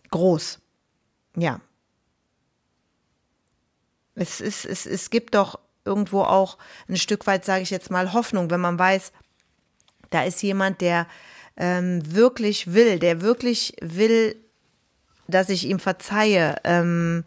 groß. 0.09 0.59
Ja. 1.37 1.61
Es 4.15 4.41
ist, 4.41 4.65
es, 4.65 4.85
es 4.85 5.09
gibt 5.09 5.35
doch 5.35 5.59
irgendwo 5.85 6.21
auch 6.21 6.57
ein 6.87 6.97
Stück 6.97 7.27
weit, 7.27 7.45
sage 7.45 7.63
ich 7.63 7.69
jetzt 7.69 7.91
mal, 7.91 8.13
Hoffnung, 8.13 8.49
wenn 8.49 8.59
man 8.59 8.77
weiß, 8.77 9.11
da 10.09 10.23
ist 10.23 10.41
jemand, 10.41 10.81
der 10.81 11.07
ähm, 11.57 12.01
wirklich 12.13 12.73
will, 12.73 12.99
der 12.99 13.21
wirklich 13.21 13.75
will, 13.81 14.35
dass 15.27 15.49
ich 15.49 15.67
ihm 15.67 15.79
verzeihe, 15.79 16.55
ähm, 16.63 17.23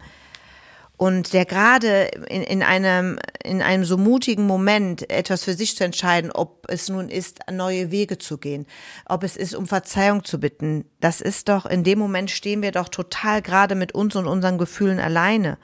und 0.96 1.32
der 1.32 1.44
gerade 1.44 2.04
in, 2.28 2.42
in, 2.42 2.62
einem, 2.62 3.18
in 3.42 3.62
einem 3.62 3.84
so 3.84 3.98
mutigen 3.98 4.46
Moment 4.46 5.10
etwas 5.10 5.44
für 5.44 5.54
sich 5.54 5.76
zu 5.76 5.84
entscheiden, 5.84 6.30
ob 6.30 6.66
es 6.68 6.88
nun 6.88 7.08
ist, 7.08 7.40
neue 7.50 7.90
Wege 7.90 8.18
zu 8.18 8.38
gehen, 8.38 8.66
ob 9.06 9.24
es 9.24 9.36
ist, 9.36 9.56
um 9.56 9.66
Verzeihung 9.66 10.24
zu 10.24 10.38
bitten, 10.38 10.84
das 11.00 11.20
ist 11.20 11.48
doch, 11.48 11.66
in 11.66 11.82
dem 11.82 11.98
Moment 11.98 12.30
stehen 12.30 12.62
wir 12.62 12.70
doch 12.70 12.88
total 12.88 13.42
gerade 13.42 13.74
mit 13.74 13.92
uns 13.92 14.14
und 14.14 14.26
unseren 14.26 14.56
Gefühlen 14.56 15.00
alleine. 15.00 15.58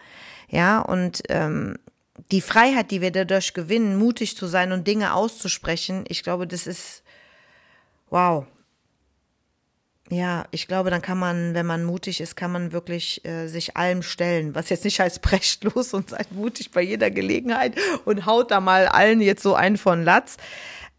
Ja, 0.49 0.81
und 0.81 1.23
ähm, 1.29 1.77
die 2.31 2.41
Freiheit, 2.41 2.91
die 2.91 3.01
wir 3.01 3.11
dadurch 3.11 3.55
gewinnen, 3.55 3.97
mutig 3.97 4.37
zu 4.37 4.47
sein 4.47 4.73
und 4.73 4.87
Dinge 4.87 5.15
auszusprechen, 5.15 6.05
ich 6.09 6.23
glaube, 6.23 6.47
das 6.47 6.67
ist 6.67 7.03
wow. 8.11 8.47
Ja, 10.11 10.45
ich 10.51 10.67
glaube, 10.67 10.91
dann 10.91 11.03
kann 11.03 11.19
man, 11.19 11.55
wenn 11.55 11.67
man 11.67 11.85
mutig 11.85 12.21
ist, 12.21 12.35
kann 12.35 12.51
man 12.51 12.73
wirklich 12.73 13.25
äh, 13.25 13.47
sich 13.47 13.77
allem 13.77 14.03
stellen. 14.03 14.57
Was 14.57 14.69
jetzt 14.69 14.85
nicht 14.85 14.99
heißt, 14.99 15.23
brecht 15.23 15.63
los 15.65 15.95
und 15.95 16.11
seid 16.11 16.33
mutig 16.33 16.73
bei 16.73 16.83
jeder 16.83 17.11
Gelegenheit 17.11 17.75
und 18.05 18.27
haut 18.27 18.51
da 18.51 18.61
mal 18.61 18.89
allen 18.89 19.21
jetzt 19.21 19.43
so 19.43 19.55
einen 19.55 19.77
von 19.77 20.03
Latz. 20.03 20.37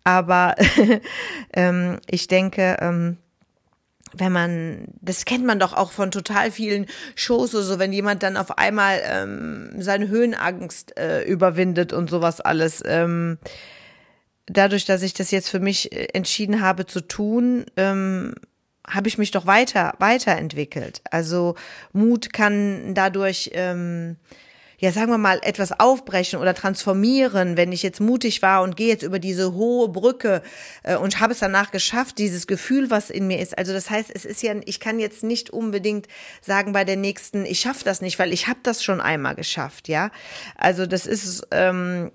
Aber 0.04 0.56
ähm, 1.54 2.00
ich 2.10 2.28
denke, 2.28 2.78
ähm, 2.80 3.18
wenn 4.16 4.32
man, 4.32 4.86
das 5.02 5.26
kennt 5.26 5.46
man 5.46 5.60
doch 5.60 5.74
auch 5.74 5.92
von 5.92 6.12
total 6.12 6.52
vielen 6.52 6.88
Shows, 7.16 7.52
so 7.52 7.80
wenn 7.80 7.94
jemand 7.94 8.24
dann 8.24 8.38
auf 8.38 8.58
einmal 8.58 9.02
ähm, 9.04 9.72
seine 9.78 10.08
Höhenangst 10.08 10.98
äh, 10.98 11.24
überwindet 11.24 11.94
und 11.94 12.10
sowas 12.10 12.42
alles. 12.42 12.84
Ähm, 12.86 13.38
dadurch, 14.48 14.86
dass 14.86 15.02
ich 15.02 15.14
das 15.14 15.32
jetzt 15.32 15.50
für 15.50 15.60
mich 15.60 15.92
äh, 15.92 16.08
entschieden 16.14 16.62
habe 16.62 16.86
zu 16.86 17.02
tun, 17.02 17.66
ähm, 17.78 18.36
habe 18.88 19.08
ich 19.08 19.18
mich 19.18 19.32
doch 19.32 19.46
weiter 19.46 19.94
weiterentwickelt. 20.00 21.02
Also 21.10 21.56
Mut 21.94 22.34
kann 22.34 22.94
dadurch 22.94 23.52
ähm, 23.54 24.18
ja, 24.82 24.92
sagen 24.92 25.12
wir 25.12 25.20
mal, 25.20 25.40
etwas 25.44 25.80
aufbrechen 25.80 26.40
oder 26.40 26.56
transformieren, 26.56 27.56
wenn 27.56 27.72
ich 27.72 27.84
jetzt 27.84 28.02
mutig 28.02 28.42
war 28.42 28.64
und 28.64 28.76
gehe 28.76 28.88
jetzt 28.88 29.04
über 29.04 29.20
diese 29.20 29.54
hohe 29.54 29.88
Brücke 29.90 30.42
äh, 30.82 30.96
und 30.96 31.20
habe 31.20 31.34
es 31.34 31.40
danach 31.40 31.70
geschafft, 31.70 32.18
dieses 32.18 32.48
Gefühl, 32.48 32.90
was 32.90 33.12
in 33.12 33.28
mir 33.28 33.40
ist. 33.40 33.56
Also 33.56 33.74
das 33.74 33.92
heißt, 33.92 34.10
es 34.12 34.26
ist 34.26 34.42
ja, 34.42 34.56
ich 34.66 34.80
kann 34.80 35.00
jetzt 35.00 35.24
nicht 35.24 35.52
unbedingt 35.52 36.08
sagen 36.42 36.74
bei 36.74 36.84
der 36.84 36.96
nächsten, 36.96 37.46
ich 37.46 37.60
schaffe 37.60 37.86
das 37.86 38.02
nicht, 38.02 38.18
weil 38.18 38.34
ich 38.34 38.48
habe 38.48 38.60
das 38.64 38.84
schon 38.84 39.02
einmal 39.02 39.36
geschafft, 39.36 39.88
ja. 39.88 40.10
Also 40.58 40.88
das 40.88 41.06
ist 41.06 41.46
ähm, 41.52 42.12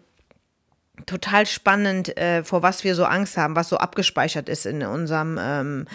total 1.07 1.46
spannend, 1.46 2.16
äh, 2.18 2.42
vor 2.42 2.64
was 2.64 2.83
wir 2.83 2.96
so 2.96 3.05
Angst 3.05 3.37
haben, 3.37 3.55
was 3.55 3.68
so 3.68 3.76
abgespeichert 3.76 4.48
ist 4.48 4.66
in 4.66 4.83
unserem 4.83 5.38
ähm, 5.40 5.87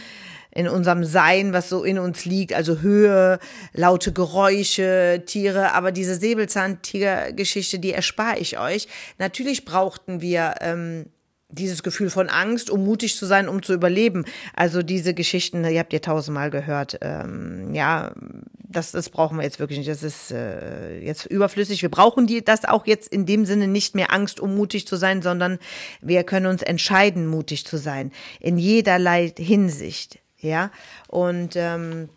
in 0.54 0.68
unserem 0.68 1.04
Sein, 1.04 1.54
was 1.54 1.70
so 1.70 1.84
in 1.84 1.98
uns 1.98 2.26
liegt, 2.26 2.54
also 2.54 2.80
Höhe, 2.80 3.40
laute 3.74 4.12
Geräusche, 4.12 5.24
Tiere, 5.26 5.74
aber 5.74 5.92
diese 5.92 6.16
Säbelzahntiger-Geschichte, 6.16 7.80
die 7.80 7.94
erspare 7.94 8.40
ich 8.40 8.60
euch. 8.60 8.88
Natürlich 9.18 9.66
brauchten 9.66 10.22
wir 10.22 10.56
ähm, 10.60 11.06
dieses 11.52 11.84
Gefühl 11.84 12.10
von 12.10 12.30
Angst, 12.30 12.70
um 12.70 12.84
mutig 12.84 13.16
zu 13.16 13.26
sein, 13.26 13.48
um 13.48 13.62
zu 13.62 13.74
überleben. 13.74 14.26
Also 14.54 14.82
diese 14.82 15.14
Geschichten, 15.14 15.64
ihr 15.66 15.80
habt 15.80 15.94
ihr 15.94 16.02
tausendmal 16.02 16.50
gehört. 16.50 16.98
Ähm, 17.02 17.74
ja, 17.74 18.14
das, 18.58 18.92
das 18.92 19.10
brauchen 19.10 19.38
wir 19.38 19.44
jetzt 19.44 19.60
wirklich 19.60 19.78
nicht. 19.78 19.90
Das 19.90 20.04
ist 20.04 20.32
äh, 20.32 21.00
jetzt 21.00 21.26
überflüssig. 21.26 21.82
Wir 21.82 21.92
brauchen 21.92 22.26
die, 22.26 22.44
das 22.44 22.66
auch 22.66 22.88
jetzt 22.88 23.12
in 23.12 23.26
dem 23.26 23.46
Sinne 23.46 23.68
nicht 23.68 23.96
mehr 23.96 24.14
Angst, 24.14 24.40
um 24.40 24.56
mutig 24.56 24.88
zu 24.88 24.96
sein, 24.96 25.22
sondern 25.22 25.60
wir 26.02 26.24
können 26.24 26.46
uns 26.46 26.62
entscheiden, 26.62 27.28
mutig 27.28 27.66
zu 27.66 27.78
sein. 27.78 28.12
In 28.40 28.58
jederlei 28.58 29.34
Hinsicht. 29.38 30.21
Ja, 30.42 30.72
und 31.08 31.56
ähm, 31.56 32.10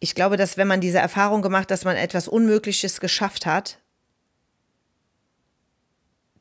ich 0.00 0.14
glaube, 0.14 0.36
dass 0.36 0.56
wenn 0.56 0.68
man 0.68 0.80
diese 0.80 0.98
Erfahrung 0.98 1.42
gemacht, 1.42 1.70
dass 1.70 1.84
man 1.84 1.96
etwas 1.96 2.28
Unmögliches 2.28 3.00
geschafft 3.00 3.46
hat, 3.46 3.78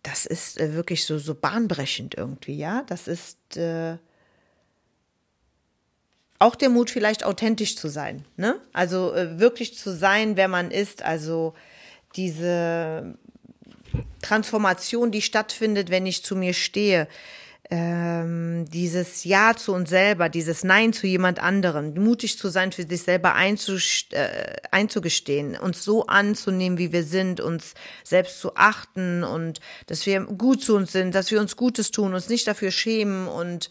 das 0.03 0.25
ist 0.25 0.59
äh, 0.59 0.73
wirklich 0.73 1.05
so, 1.05 1.17
so 1.17 1.35
bahnbrechend 1.35 2.15
irgendwie, 2.15 2.57
ja. 2.57 2.83
Das 2.87 3.07
ist 3.07 3.57
äh, 3.57 3.97
auch 6.39 6.55
der 6.55 6.69
Mut, 6.69 6.89
vielleicht 6.89 7.23
authentisch 7.23 7.75
zu 7.75 7.87
sein, 7.87 8.25
ne? 8.35 8.59
Also 8.73 9.13
äh, 9.13 9.39
wirklich 9.39 9.77
zu 9.77 9.95
sein, 9.95 10.37
wer 10.37 10.47
man 10.47 10.69
ist, 10.69 11.01
also 11.01 11.55
diese 12.15 13.17
Transformation, 14.21 15.11
die 15.11 15.21
stattfindet, 15.21 15.89
wenn 15.89 16.05
ich 16.05 16.23
zu 16.23 16.35
mir 16.35 16.53
stehe, 16.53 17.07
ähm, 17.69 18.65
dieses 18.69 19.25
Ja 19.25 19.53
zu 19.55 19.73
uns 19.73 19.89
selber, 19.89 20.29
dieses 20.29 20.63
Nein 20.63 20.93
zu 20.93 21.05
jemand 21.05 21.39
anderem, 21.39 21.93
mutig 21.95 22.37
zu 22.37 22.47
sein, 22.47 22.71
für 22.71 22.83
sich 22.83 23.03
selber 23.03 23.35
äh, 23.35 24.55
einzugestehen, 24.71 25.57
uns 25.57 25.83
so 25.83 26.05
anzunehmen, 26.05 26.77
wie 26.77 26.93
wir 26.93 27.03
sind, 27.03 27.41
uns 27.41 27.73
selbst 28.03 28.39
zu 28.39 28.55
achten 28.55 29.23
und 29.23 29.59
dass 29.87 30.05
wir 30.05 30.21
gut 30.21 30.63
zu 30.63 30.77
uns 30.77 30.93
sind, 30.93 31.13
dass 31.13 31.29
wir 31.29 31.41
uns 31.41 31.57
Gutes 31.57 31.91
tun, 31.91 32.13
uns 32.13 32.29
nicht 32.29 32.47
dafür 32.47 32.71
schämen 32.71 33.27
und 33.27 33.69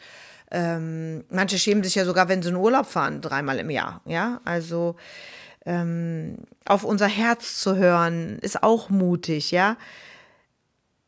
ähm, 0.50 1.24
manche 1.30 1.59
schämen 1.59 1.82
sich 1.82 1.94
ja 1.94 2.04
sogar, 2.04 2.28
wenn 2.28 2.42
sie 2.42 2.50
in 2.50 2.56
Urlaub 2.56 2.87
fahren, 2.87 3.22
dreimal 3.22 3.59
im 3.59 3.70
Jahr. 3.70 4.02
Ja, 4.04 4.40
also 4.44 4.96
ähm, 5.64 6.37
auf 6.66 6.85
unser 6.85 7.09
Herz 7.09 7.59
zu 7.59 7.76
hören, 7.76 8.38
ist 8.40 8.62
auch 8.62 8.90
mutig, 8.90 9.50
ja 9.50 9.76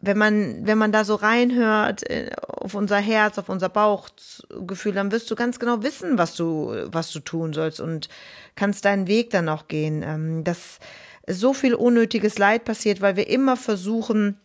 wenn 0.01 0.17
man, 0.17 0.67
wenn 0.67 0.79
man 0.79 0.93
da 0.93 1.05
so 1.05 1.17
reinhört 1.17 2.09
äh, 2.09 2.31
auf 2.47 2.75
unser 2.75 2.99
Herz, 2.99 3.39
auf 3.39 3.49
unser 3.49 3.69
Bauchgefühl, 3.69 4.93
dann 4.93 5.11
wirst 5.11 5.31
du 5.31 5.35
ganz 5.35 5.59
genau 5.59 5.83
wissen, 5.83 6.19
was 6.19 6.37
du, 6.37 6.73
was 6.87 7.11
du 7.11 7.21
tun 7.21 7.53
sollst 7.53 7.81
und 7.81 8.09
kannst 8.55 8.85
deinen 8.85 9.09
Weg 9.09 9.31
dann 9.31 9.49
auch 9.49 9.67
gehen. 9.67 10.03
Ähm, 10.05 10.45
dass 10.45 10.79
so 11.27 11.53
viel 11.53 11.75
unnötiges 11.75 12.39
Leid 12.39 12.65
passiert, 12.65 13.01
weil 13.01 13.17
wir 13.17 13.29
immer 13.29 13.57
versuchen, 13.57 14.41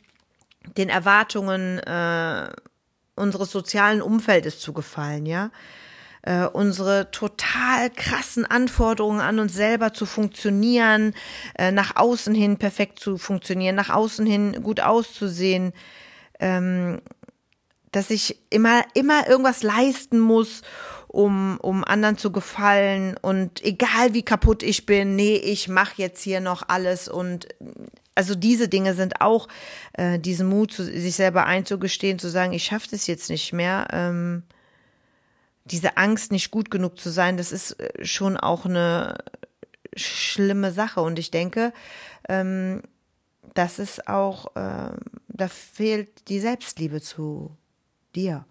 den 0.78 0.90
Erwartungen 0.90 1.80
äh, 1.80 2.50
unseres 3.16 3.52
sozialen 3.52 4.02
Umfeldes 4.02 4.60
zu 4.60 4.74
gefallen, 4.74 5.26
ja 5.26 5.52
äh, 6.24 6.46
unsere 6.46 7.12
total 7.12 7.90
krassen 7.90 8.46
Anforderungen 8.46 9.20
an 9.20 9.40
uns 9.40 9.54
selber 9.54 9.94
zu 9.94 10.06
funktionieren, 10.06 11.14
äh, 11.58 11.72
nach 11.72 11.96
außen 11.96 12.34
hin 12.34 12.58
perfekt 12.58 13.00
zu 13.00 13.18
funktionieren, 13.18 13.76
nach 13.76 13.90
außen 13.90 14.26
hin 14.26 14.64
gut 14.64 14.80
auszusehen, 14.80 15.74
ähm, 16.40 17.02
dass 17.92 18.10
ich 18.10 18.38
immer, 18.50 18.84
immer 18.94 19.28
irgendwas 19.28 19.64
leisten 19.64 20.20
muss, 20.20 20.64
um, 21.08 21.60
um 21.62 21.84
anderen 21.84 22.18
zu 22.18 22.32
gefallen 22.32 23.18
und 23.22 23.64
egal 23.64 24.14
wie 24.14 24.24
kaputt 24.24 24.64
ich 24.64 24.88
bin, 24.88 25.16
nee, 25.16 25.36
ich 25.36 25.68
mache 25.68 25.94
jetzt 25.98 26.24
hier 26.24 26.40
noch 26.40 26.64
alles 26.70 27.08
und 27.08 27.48
also 28.16 28.34
diese 28.34 28.68
Dinge 28.68 28.94
sind 28.94 29.22
auch 29.22 29.48
äh, 29.94 30.20
diesen 30.20 30.48
Mut, 30.48 30.72
zu, 30.72 30.84
sich 30.86 31.16
selber 31.16 31.46
einzugestehen, 31.46 32.18
zu 32.18 32.30
sagen, 32.30 32.54
ich 32.54 32.64
schaffe 32.64 32.88
das 32.92 33.08
jetzt 33.08 33.30
nicht 33.30 33.54
mehr. 33.54 33.88
Ähm, 33.92 34.44
diese 35.66 35.98
Angst, 35.98 36.32
nicht 36.32 36.52
gut 36.52 36.70
genug 36.72 37.00
zu 37.00 37.10
sein, 37.10 37.38
das 37.38 37.52
ist 37.52 37.80
äh, 37.80 38.06
schon 38.06 38.38
auch 38.38 38.66
eine 38.66 39.18
schlimme 39.96 40.72
Sache. 40.72 41.02
Und 41.02 41.20
ich 41.20 41.32
denke, 41.32 41.74
ähm, 42.28 42.82
das 43.54 43.80
ist 43.80 44.08
auch, 44.08 44.56
äh, 44.56 44.92
da 45.28 45.48
fehlt 45.48 46.28
die 46.30 46.40
Selbstliebe 46.40 47.02
zu 47.02 47.56
dir. 48.16 48.46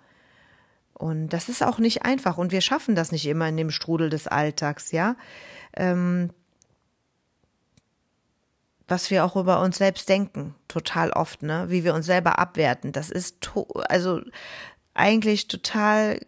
Und 0.94 1.31
das 1.31 1.48
ist 1.48 1.62
auch 1.62 1.79
nicht 1.79 2.05
einfach. 2.05 2.38
Und 2.38 2.53
wir 2.53 2.61
schaffen 2.61 2.94
das 2.94 3.11
nicht 3.12 3.27
immer 3.27 3.48
in 3.48 3.57
dem 3.57 3.70
Strudel 3.70 4.09
des 4.09 4.29
Alltags, 4.29 4.92
ja. 4.92 5.16
Ähm, 5.75 6.31
was 8.87 9.11
wir 9.11 9.25
auch 9.25 9.37
über 9.37 9.61
uns 9.61 9.79
selbst 9.79 10.09
denken, 10.09 10.55
total 10.68 11.11
oft, 11.11 11.42
ne? 11.42 11.66
Wie 11.70 11.83
wir 11.83 11.94
uns 11.94 12.07
selber 12.07 12.38
abwerten. 12.38 12.92
Das 12.92 13.11
ist 13.11 13.51
also 13.88 14.20
eigentlich 14.94 15.48
total 15.48 16.20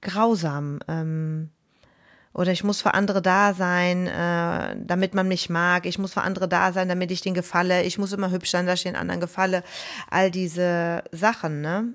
grausam. 0.00 0.80
Ähm, 0.88 1.50
oder 2.34 2.52
ich 2.52 2.62
muss 2.62 2.82
für 2.82 2.94
andere 2.94 3.20
da 3.20 3.52
sein, 3.52 4.06
äh, 4.06 4.76
damit 4.78 5.14
man 5.14 5.26
mich 5.26 5.50
mag. 5.50 5.86
Ich 5.86 5.98
muss 5.98 6.14
für 6.14 6.22
andere 6.22 6.48
da 6.48 6.72
sein, 6.72 6.88
damit 6.88 7.10
ich 7.10 7.20
denen 7.20 7.34
gefalle. 7.34 7.82
Ich 7.82 7.98
muss 7.98 8.12
immer 8.12 8.30
hübsch 8.30 8.50
sein, 8.50 8.66
dass 8.66 8.80
ich 8.80 8.84
den 8.84 8.96
anderen 8.96 9.20
gefalle. 9.20 9.64
All 10.10 10.30
diese 10.30 11.02
Sachen, 11.10 11.60
ne? 11.60 11.94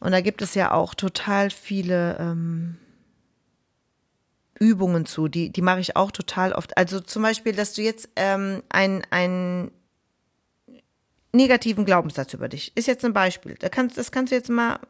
Und 0.00 0.12
da 0.12 0.20
gibt 0.20 0.42
es 0.42 0.54
ja 0.54 0.72
auch 0.72 0.94
total 0.94 1.50
viele 1.50 2.16
ähm, 2.18 2.78
Übungen 4.58 5.06
zu, 5.06 5.28
die, 5.28 5.50
die 5.50 5.62
mache 5.62 5.80
ich 5.80 5.96
auch 5.96 6.10
total 6.10 6.52
oft. 6.52 6.76
Also 6.76 7.00
zum 7.00 7.22
Beispiel, 7.22 7.54
dass 7.54 7.74
du 7.74 7.82
jetzt 7.82 8.08
ähm, 8.16 8.62
ein, 8.68 9.02
ein 9.10 9.70
negativen 11.32 11.84
Glaubenssatz 11.84 12.34
über 12.34 12.48
dich. 12.48 12.76
Ist 12.76 12.88
jetzt 12.88 13.04
ein 13.04 13.12
Beispiel. 13.12 13.56
Da 13.58 13.68
kannst, 13.68 13.96
das 13.96 14.10
kannst 14.10 14.32
du 14.32 14.36
jetzt 14.36 14.50
mal 14.50 14.80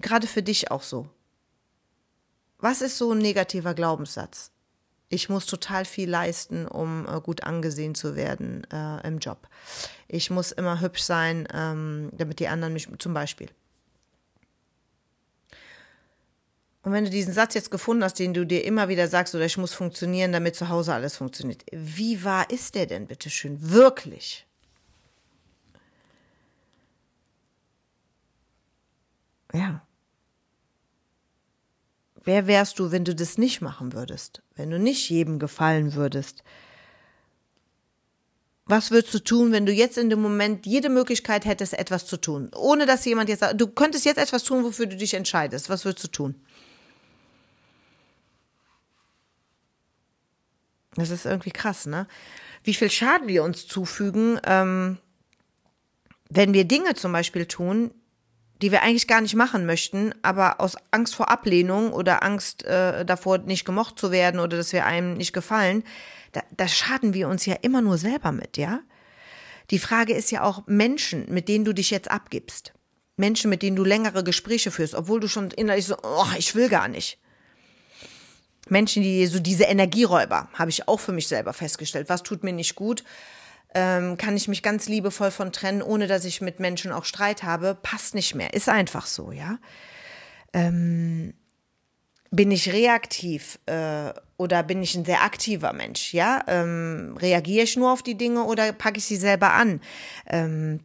gerade 0.00 0.26
für 0.26 0.42
dich 0.42 0.70
auch 0.70 0.82
so. 0.82 1.08
Was 2.58 2.82
ist 2.82 2.98
so 2.98 3.12
ein 3.12 3.18
negativer 3.18 3.74
Glaubenssatz? 3.74 4.50
Ich 5.08 5.28
muss 5.28 5.46
total 5.46 5.84
viel 5.84 6.08
leisten, 6.08 6.66
um 6.66 7.06
äh, 7.08 7.20
gut 7.20 7.42
angesehen 7.42 7.94
zu 7.94 8.14
werden 8.14 8.64
äh, 8.72 9.06
im 9.06 9.18
Job. 9.18 9.48
Ich 10.06 10.30
muss 10.30 10.52
immer 10.52 10.80
hübsch 10.80 11.02
sein, 11.02 11.48
ähm, 11.52 12.10
damit 12.12 12.38
die 12.38 12.48
anderen 12.48 12.72
mich 12.72 12.88
zum 12.98 13.12
Beispiel. 13.12 13.48
Und 16.82 16.92
wenn 16.92 17.04
du 17.04 17.10
diesen 17.10 17.34
Satz 17.34 17.54
jetzt 17.54 17.70
gefunden 17.70 18.04
hast, 18.04 18.18
den 18.18 18.32
du 18.32 18.46
dir 18.46 18.64
immer 18.64 18.88
wieder 18.88 19.08
sagst, 19.08 19.34
oder 19.34 19.44
ich 19.44 19.58
muss 19.58 19.74
funktionieren, 19.74 20.32
damit 20.32 20.56
zu 20.56 20.68
Hause 20.68 20.94
alles 20.94 21.16
funktioniert, 21.16 21.64
wie 21.72 22.24
wahr 22.24 22.48
ist 22.48 22.74
der 22.74 22.86
denn 22.86 23.06
bitteschön? 23.06 23.70
Wirklich? 23.70 24.46
Ja. 29.52 29.82
Wer 32.30 32.46
wärst 32.46 32.78
du, 32.78 32.92
wenn 32.92 33.04
du 33.04 33.12
das 33.12 33.38
nicht 33.38 33.60
machen 33.60 33.92
würdest? 33.92 34.40
Wenn 34.54 34.70
du 34.70 34.78
nicht 34.78 35.10
jedem 35.10 35.40
gefallen 35.40 35.94
würdest? 35.94 36.44
Was 38.66 38.92
würdest 38.92 39.12
du 39.12 39.18
tun, 39.18 39.50
wenn 39.50 39.66
du 39.66 39.72
jetzt 39.72 39.98
in 39.98 40.10
dem 40.10 40.22
Moment 40.22 40.64
jede 40.64 40.90
Möglichkeit 40.90 41.44
hättest, 41.44 41.76
etwas 41.76 42.06
zu 42.06 42.18
tun? 42.18 42.52
Ohne 42.54 42.86
dass 42.86 43.04
jemand 43.04 43.30
jetzt 43.30 43.40
sagt, 43.40 43.60
du 43.60 43.66
könntest 43.66 44.04
jetzt 44.04 44.18
etwas 44.18 44.44
tun, 44.44 44.62
wofür 44.62 44.86
du 44.86 44.94
dich 44.94 45.14
entscheidest. 45.14 45.68
Was 45.70 45.84
würdest 45.84 46.04
du 46.04 46.08
tun? 46.08 46.40
Das 50.94 51.10
ist 51.10 51.26
irgendwie 51.26 51.50
krass, 51.50 51.86
ne? 51.86 52.06
Wie 52.62 52.74
viel 52.74 52.92
Schaden 52.92 53.26
wir 53.26 53.42
uns 53.42 53.66
zufügen, 53.66 54.38
ähm, 54.44 54.98
wenn 56.28 56.54
wir 56.54 56.64
Dinge 56.64 56.94
zum 56.94 57.10
Beispiel 57.10 57.46
tun, 57.46 57.90
die 58.62 58.72
wir 58.72 58.82
eigentlich 58.82 59.06
gar 59.06 59.20
nicht 59.20 59.34
machen 59.34 59.66
möchten, 59.66 60.14
aber 60.22 60.60
aus 60.60 60.76
Angst 60.90 61.14
vor 61.14 61.30
Ablehnung 61.30 61.92
oder 61.92 62.22
Angst 62.22 62.64
äh, 62.64 63.04
davor, 63.04 63.38
nicht 63.38 63.64
gemocht 63.64 63.98
zu 63.98 64.10
werden 64.10 64.40
oder 64.40 64.56
dass 64.56 64.72
wir 64.72 64.84
einem 64.84 65.14
nicht 65.14 65.32
gefallen, 65.32 65.82
da, 66.32 66.42
da 66.56 66.68
schaden 66.68 67.14
wir 67.14 67.28
uns 67.28 67.46
ja 67.46 67.54
immer 67.62 67.80
nur 67.80 67.98
selber 67.98 68.32
mit, 68.32 68.56
ja? 68.56 68.80
Die 69.70 69.78
Frage 69.78 70.14
ist 70.14 70.30
ja 70.32 70.42
auch 70.42 70.66
Menschen, 70.66 71.32
mit 71.32 71.48
denen 71.48 71.64
du 71.64 71.72
dich 71.72 71.90
jetzt 71.90 72.10
abgibst. 72.10 72.72
Menschen, 73.16 73.50
mit 73.50 73.62
denen 73.62 73.76
du 73.76 73.84
längere 73.84 74.24
Gespräche 74.24 74.70
führst, 74.70 74.94
obwohl 74.94 75.20
du 75.20 75.28
schon 75.28 75.52
innerlich 75.52 75.86
so, 75.86 75.96
oh, 76.02 76.26
ich 76.36 76.54
will 76.54 76.68
gar 76.68 76.88
nicht. 76.88 77.18
Menschen, 78.68 79.02
die 79.02 79.26
so 79.26 79.38
diese 79.38 79.64
Energieräuber, 79.64 80.48
habe 80.54 80.70
ich 80.70 80.88
auch 80.88 80.98
für 80.98 81.12
mich 81.12 81.28
selber 81.28 81.52
festgestellt. 81.52 82.08
Was 82.08 82.22
tut 82.22 82.42
mir 82.42 82.52
nicht 82.52 82.74
gut? 82.74 83.04
Ähm, 83.74 84.16
kann 84.16 84.36
ich 84.36 84.48
mich 84.48 84.62
ganz 84.62 84.88
liebevoll 84.88 85.30
von 85.30 85.52
trennen, 85.52 85.82
ohne 85.82 86.06
dass 86.06 86.24
ich 86.24 86.40
mit 86.40 86.60
Menschen 86.60 86.92
auch 86.92 87.04
Streit 87.04 87.42
habe, 87.42 87.76
passt 87.80 88.14
nicht 88.14 88.34
mehr. 88.34 88.52
Ist 88.54 88.68
einfach 88.68 89.06
so, 89.06 89.32
ja. 89.32 89.58
Ähm, 90.52 91.34
bin 92.32 92.50
ich 92.50 92.72
reaktiv 92.72 93.58
äh, 93.66 94.12
oder 94.36 94.62
bin 94.62 94.82
ich 94.82 94.94
ein 94.94 95.04
sehr 95.04 95.22
aktiver 95.22 95.72
Mensch, 95.72 96.14
ja? 96.14 96.42
Ähm, 96.46 97.16
reagiere 97.20 97.64
ich 97.64 97.76
nur 97.76 97.92
auf 97.92 98.02
die 98.02 98.16
Dinge 98.16 98.44
oder 98.44 98.72
packe 98.72 98.98
ich 98.98 99.04
sie 99.04 99.16
selber 99.16 99.52
an? 99.52 99.80
Ähm, 100.26 100.80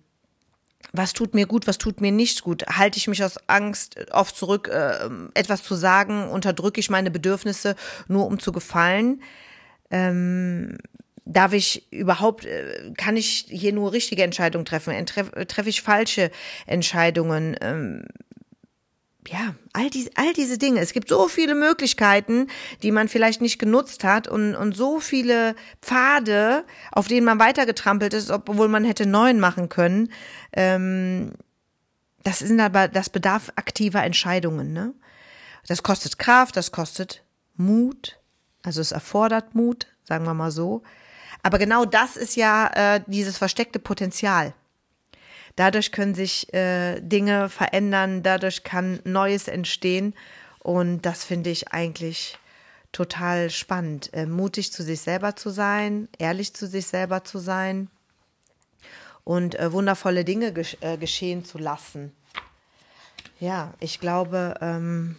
was 0.92 1.14
tut 1.14 1.34
mir 1.34 1.46
gut, 1.46 1.68
was 1.68 1.78
tut 1.78 2.02
mir 2.02 2.12
nicht 2.12 2.44
gut? 2.44 2.66
Halte 2.68 2.98
ich 2.98 3.08
mich 3.08 3.24
aus 3.24 3.38
Angst 3.48 3.98
oft 4.12 4.36
zurück, 4.36 4.70
äh, 4.70 5.10
etwas 5.34 5.64
zu 5.64 5.76
sagen? 5.76 6.30
Unterdrücke 6.30 6.80
ich 6.80 6.90
meine 6.90 7.12
Bedürfnisse 7.12 7.76
nur 8.08 8.26
um 8.26 8.40
zu 8.40 8.52
gefallen? 8.52 9.22
Ähm, 9.92 10.78
darf 11.26 11.54
ich 11.54 11.92
überhaupt, 11.92 12.46
äh, 12.46 12.94
kann 12.98 13.18
ich 13.18 13.46
hier 13.50 13.74
nur 13.74 13.92
richtige 13.92 14.24
Entscheidungen 14.24 14.66
treffen? 14.66 15.06
Treffe 15.06 15.48
treff 15.48 15.68
ich 15.68 15.82
falsche 15.82 16.32
Entscheidungen? 16.68 17.58
Ähm, 17.62 18.06
ja, 19.28 19.56
all 19.74 19.90
diese, 19.90 20.12
all 20.16 20.34
diese 20.34 20.60
Dinge. 20.60 20.80
Es 20.80 20.94
gibt 20.94 21.10
so 21.10 21.28
viele 21.28 21.56
Möglichkeiten, 21.56 22.48
die 22.84 22.92
man 22.92 23.08
vielleicht 23.08 23.42
nicht 23.42 23.58
genutzt 23.58 24.04
hat 24.04 24.28
und, 24.28 24.56
und 24.56 24.76
so 24.76 25.00
viele 25.00 25.56
Pfade, 25.82 26.64
auf 26.92 27.08
denen 27.08 27.26
man 27.26 27.40
weitergetrampelt 27.40 28.14
ist, 28.14 28.30
obwohl 28.30 28.68
man 28.68 28.86
hätte 28.86 29.08
neuen 29.08 29.40
machen 29.40 29.68
können. 29.68 30.12
Ähm, 30.54 31.32
das 32.24 32.40
sind 32.40 32.60
aber, 32.60 32.88
das 32.88 33.10
bedarf 33.10 33.52
aktiver 33.56 34.04
Entscheidungen, 34.04 34.74
ne? 34.74 34.94
Das 35.68 35.82
kostet 35.82 36.20
Kraft, 36.20 36.56
das 36.58 36.72
kostet 36.72 37.24
Mut. 37.56 38.20
Also 38.62 38.82
es 38.82 38.92
erfordert 38.92 39.56
Mut, 39.56 39.88
sagen 40.04 40.26
wir 40.26 40.36
mal 40.36 40.52
so. 40.52 40.84
Aber 41.46 41.60
genau 41.60 41.86
das 41.86 42.18
ist 42.18 42.36
ja 42.36 42.96
äh, 42.96 43.02
dieses 43.06 43.38
versteckte 43.38 43.78
Potenzial. 43.78 44.56
Dadurch 45.56 45.92
können 45.92 46.16
sich 46.16 46.52
äh, 46.56 47.00
Dinge 47.02 47.50
verändern, 47.50 48.24
dadurch 48.24 48.64
kann 48.64 49.00
Neues 49.04 49.48
entstehen. 49.48 50.16
Und 50.64 51.04
das 51.04 51.24
finde 51.24 51.52
ich 51.52 51.72
eigentlich 51.72 52.40
total 52.92 53.52
spannend. 53.52 54.12
Äh, 54.12 54.26
mutig 54.26 54.74
zu 54.74 54.82
sich 54.82 55.02
selber 55.02 55.36
zu 55.36 55.52
sein, 55.52 56.10
ehrlich 56.18 56.56
zu 56.56 56.66
sich 56.66 56.88
selber 56.88 57.24
zu 57.24 57.38
sein 57.38 57.92
und 59.24 59.54
äh, 59.60 59.72
wundervolle 59.72 60.26
Dinge 60.26 60.52
gesch 60.52 60.78
äh, 60.82 60.98
geschehen 60.98 61.46
zu 61.46 61.60
lassen. 61.60 62.12
Ja, 63.40 63.76
ich 63.80 64.00
glaube, 64.00 64.56
ähm, 64.62 65.16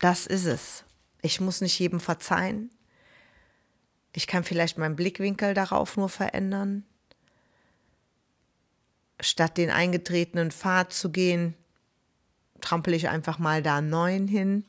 das 0.00 0.26
ist 0.26 0.46
es. 0.46 0.82
Ich 1.22 1.40
muss 1.40 1.60
nicht 1.60 1.78
jedem 1.78 2.00
verzeihen. 2.00 2.70
Ich 4.18 4.26
kann 4.26 4.42
vielleicht 4.42 4.78
meinen 4.78 4.96
Blickwinkel 4.96 5.54
darauf 5.54 5.96
nur 5.96 6.08
verändern. 6.08 6.82
Statt 9.20 9.56
den 9.56 9.70
eingetretenen 9.70 10.50
Pfad 10.50 10.92
zu 10.92 11.12
gehen, 11.12 11.54
trampel 12.60 12.94
ich 12.94 13.08
einfach 13.08 13.38
mal 13.38 13.62
da 13.62 13.76
einen 13.76 13.90
neuen 13.90 14.26
hin. 14.26 14.64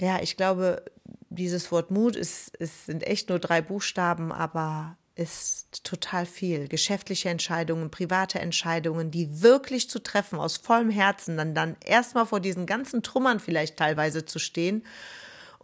Ja, 0.00 0.20
ich 0.22 0.36
glaube, 0.36 0.84
dieses 1.30 1.70
Wort 1.70 1.92
Mut 1.92 2.16
ist, 2.16 2.50
es 2.58 2.86
sind 2.86 3.06
echt 3.06 3.28
nur 3.28 3.38
drei 3.38 3.62
Buchstaben, 3.62 4.32
aber 4.32 4.96
ist 5.14 5.84
total 5.84 6.26
viel. 6.26 6.66
Geschäftliche 6.66 7.28
Entscheidungen, 7.28 7.92
private 7.92 8.40
Entscheidungen, 8.40 9.12
die 9.12 9.40
wirklich 9.40 9.88
zu 9.88 10.00
treffen, 10.00 10.40
aus 10.40 10.56
vollem 10.56 10.90
Herzen, 10.90 11.36
dann, 11.36 11.54
dann 11.54 11.76
erstmal 11.84 12.26
vor 12.26 12.40
diesen 12.40 12.66
ganzen 12.66 13.04
Trümmern 13.04 13.38
vielleicht 13.38 13.76
teilweise 13.76 14.24
zu 14.24 14.40
stehen 14.40 14.84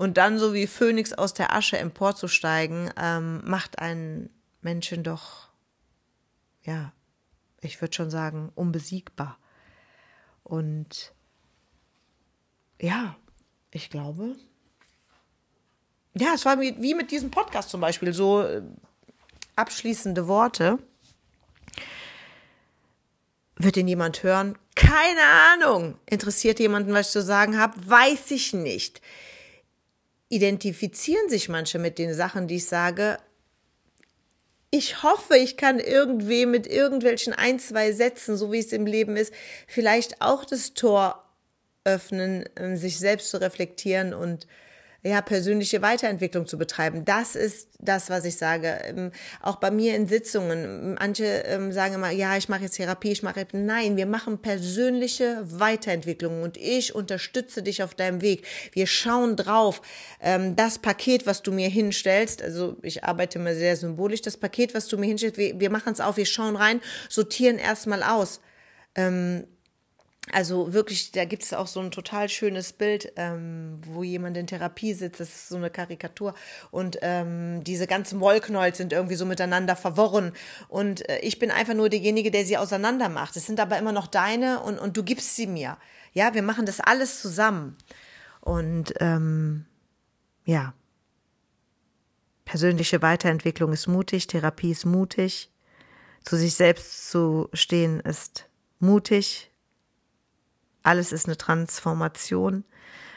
und 0.00 0.16
dann 0.16 0.38
so 0.38 0.54
wie 0.54 0.66
Phönix 0.66 1.12
aus 1.12 1.34
der 1.34 1.54
Asche 1.54 1.76
emporzusteigen, 1.76 2.90
ähm, 2.96 3.42
macht 3.44 3.80
einen 3.80 4.30
Menschen 4.62 5.04
doch, 5.04 5.50
ja, 6.62 6.94
ich 7.60 7.82
würde 7.82 7.94
schon 7.94 8.08
sagen, 8.08 8.50
unbesiegbar. 8.54 9.38
Und 10.42 11.12
ja, 12.80 13.14
ich 13.72 13.90
glaube, 13.90 14.36
ja, 16.14 16.32
es 16.34 16.46
war 16.46 16.58
wie, 16.58 16.94
mit 16.94 17.10
diesem 17.10 17.30
Podcast 17.30 17.68
zum 17.68 17.82
Beispiel, 17.82 18.14
so 18.14 18.40
äh, 18.40 18.62
abschließende 19.56 20.26
Worte. 20.26 20.78
Wird 23.56 23.76
den 23.76 23.86
jemand 23.86 24.22
hören? 24.22 24.56
Keine 24.74 25.20
Ahnung. 25.52 25.98
Interessiert 26.06 26.58
jemanden, 26.58 26.94
was 26.94 27.08
ich 27.08 27.12
zu 27.12 27.20
sagen 27.20 27.58
habe? 27.58 27.74
Weiß 27.86 28.30
ich 28.30 28.54
nicht 28.54 29.02
identifizieren 30.30 31.28
sich 31.28 31.50
manche 31.50 31.78
mit 31.78 31.98
den 31.98 32.14
Sachen, 32.14 32.48
die 32.48 32.56
ich 32.56 32.66
sage. 32.66 33.18
Ich 34.70 35.02
hoffe, 35.02 35.36
ich 35.36 35.56
kann 35.56 35.80
irgendwem 35.80 36.52
mit 36.52 36.66
irgendwelchen 36.68 37.32
ein, 37.32 37.58
zwei 37.58 37.92
Sätzen, 37.92 38.36
so 38.36 38.52
wie 38.52 38.60
es 38.60 38.72
im 38.72 38.86
Leben 38.86 39.16
ist, 39.16 39.34
vielleicht 39.66 40.22
auch 40.22 40.44
das 40.44 40.72
Tor 40.72 41.24
öffnen, 41.84 42.48
ähm, 42.56 42.76
sich 42.76 42.98
selbst 42.98 43.30
zu 43.30 43.40
reflektieren 43.40 44.14
und 44.14 44.46
ja, 45.02 45.22
persönliche 45.22 45.80
Weiterentwicklung 45.80 46.46
zu 46.46 46.58
betreiben. 46.58 47.04
Das 47.06 47.34
ist 47.34 47.68
das, 47.78 48.10
was 48.10 48.24
ich 48.26 48.36
sage. 48.36 48.78
Ähm, 48.84 49.12
auch 49.40 49.56
bei 49.56 49.70
mir 49.70 49.96
in 49.96 50.06
Sitzungen. 50.06 50.94
Manche 50.94 51.24
ähm, 51.24 51.72
sagen 51.72 51.94
immer, 51.94 52.10
ja, 52.10 52.36
ich 52.36 52.50
mache 52.50 52.62
jetzt 52.62 52.76
Therapie, 52.76 53.12
ich 53.12 53.22
mache 53.22 53.46
nein, 53.52 53.96
wir 53.96 54.04
machen 54.04 54.38
persönliche 54.38 55.42
Weiterentwicklung 55.44 56.42
und 56.42 56.58
ich 56.58 56.94
unterstütze 56.94 57.62
dich 57.62 57.82
auf 57.82 57.94
deinem 57.94 58.20
Weg. 58.20 58.46
Wir 58.72 58.86
schauen 58.86 59.36
drauf. 59.36 59.80
Ähm, 60.20 60.54
das 60.54 60.78
Paket, 60.78 61.26
was 61.26 61.42
du 61.42 61.50
mir 61.52 61.68
hinstellst, 61.68 62.42
also 62.42 62.76
ich 62.82 63.02
arbeite 63.02 63.38
immer 63.38 63.54
sehr 63.54 63.76
symbolisch, 63.76 64.20
das 64.20 64.36
Paket, 64.36 64.74
was 64.74 64.86
du 64.88 64.98
mir 64.98 65.06
hinstellst, 65.06 65.38
wir, 65.38 65.70
machen 65.70 65.94
es 65.94 66.00
auf, 66.00 66.18
wir 66.18 66.26
schauen 66.26 66.56
rein, 66.56 66.80
sortieren 67.08 67.56
erstmal 67.56 68.02
aus. 68.02 68.40
Also 70.32 70.72
wirklich, 70.72 71.12
da 71.12 71.24
gibt 71.24 71.42
es 71.42 71.52
auch 71.52 71.66
so 71.66 71.80
ein 71.80 71.90
total 71.90 72.28
schönes 72.28 72.72
Bild, 72.72 73.12
ähm, 73.16 73.78
wo 73.84 74.02
jemand 74.02 74.36
in 74.36 74.46
Therapie 74.46 74.94
sitzt. 74.94 75.20
Das 75.20 75.28
ist 75.28 75.48
so 75.48 75.56
eine 75.56 75.70
Karikatur. 75.70 76.34
Und 76.70 76.98
ähm, 77.02 77.62
diese 77.64 77.86
ganzen 77.86 78.20
Wollknäuel 78.20 78.74
sind 78.74 78.92
irgendwie 78.92 79.14
so 79.14 79.26
miteinander 79.26 79.76
verworren. 79.76 80.32
Und 80.68 81.08
äh, 81.08 81.20
ich 81.20 81.38
bin 81.38 81.50
einfach 81.50 81.74
nur 81.74 81.88
derjenige, 81.88 82.30
der 82.30 82.44
sie 82.44 82.56
auseinander 82.56 83.08
macht. 83.08 83.36
Es 83.36 83.46
sind 83.46 83.60
aber 83.60 83.78
immer 83.78 83.92
noch 83.92 84.06
deine 84.06 84.60
und, 84.60 84.78
und 84.78 84.96
du 84.96 85.02
gibst 85.02 85.36
sie 85.36 85.46
mir. 85.46 85.78
Ja, 86.12 86.34
wir 86.34 86.42
machen 86.42 86.66
das 86.66 86.80
alles 86.80 87.20
zusammen. 87.20 87.76
Und 88.40 88.94
ähm, 89.00 89.66
ja, 90.44 90.74
persönliche 92.44 93.02
Weiterentwicklung 93.02 93.72
ist 93.72 93.86
mutig, 93.86 94.26
Therapie 94.26 94.72
ist 94.72 94.86
mutig, 94.86 95.50
zu 96.24 96.36
sich 96.36 96.54
selbst 96.54 97.10
zu 97.10 97.48
stehen 97.52 98.00
ist 98.00 98.48
mutig 98.80 99.49
alles 100.82 101.12
ist 101.12 101.26
eine 101.26 101.36
Transformation. 101.36 102.64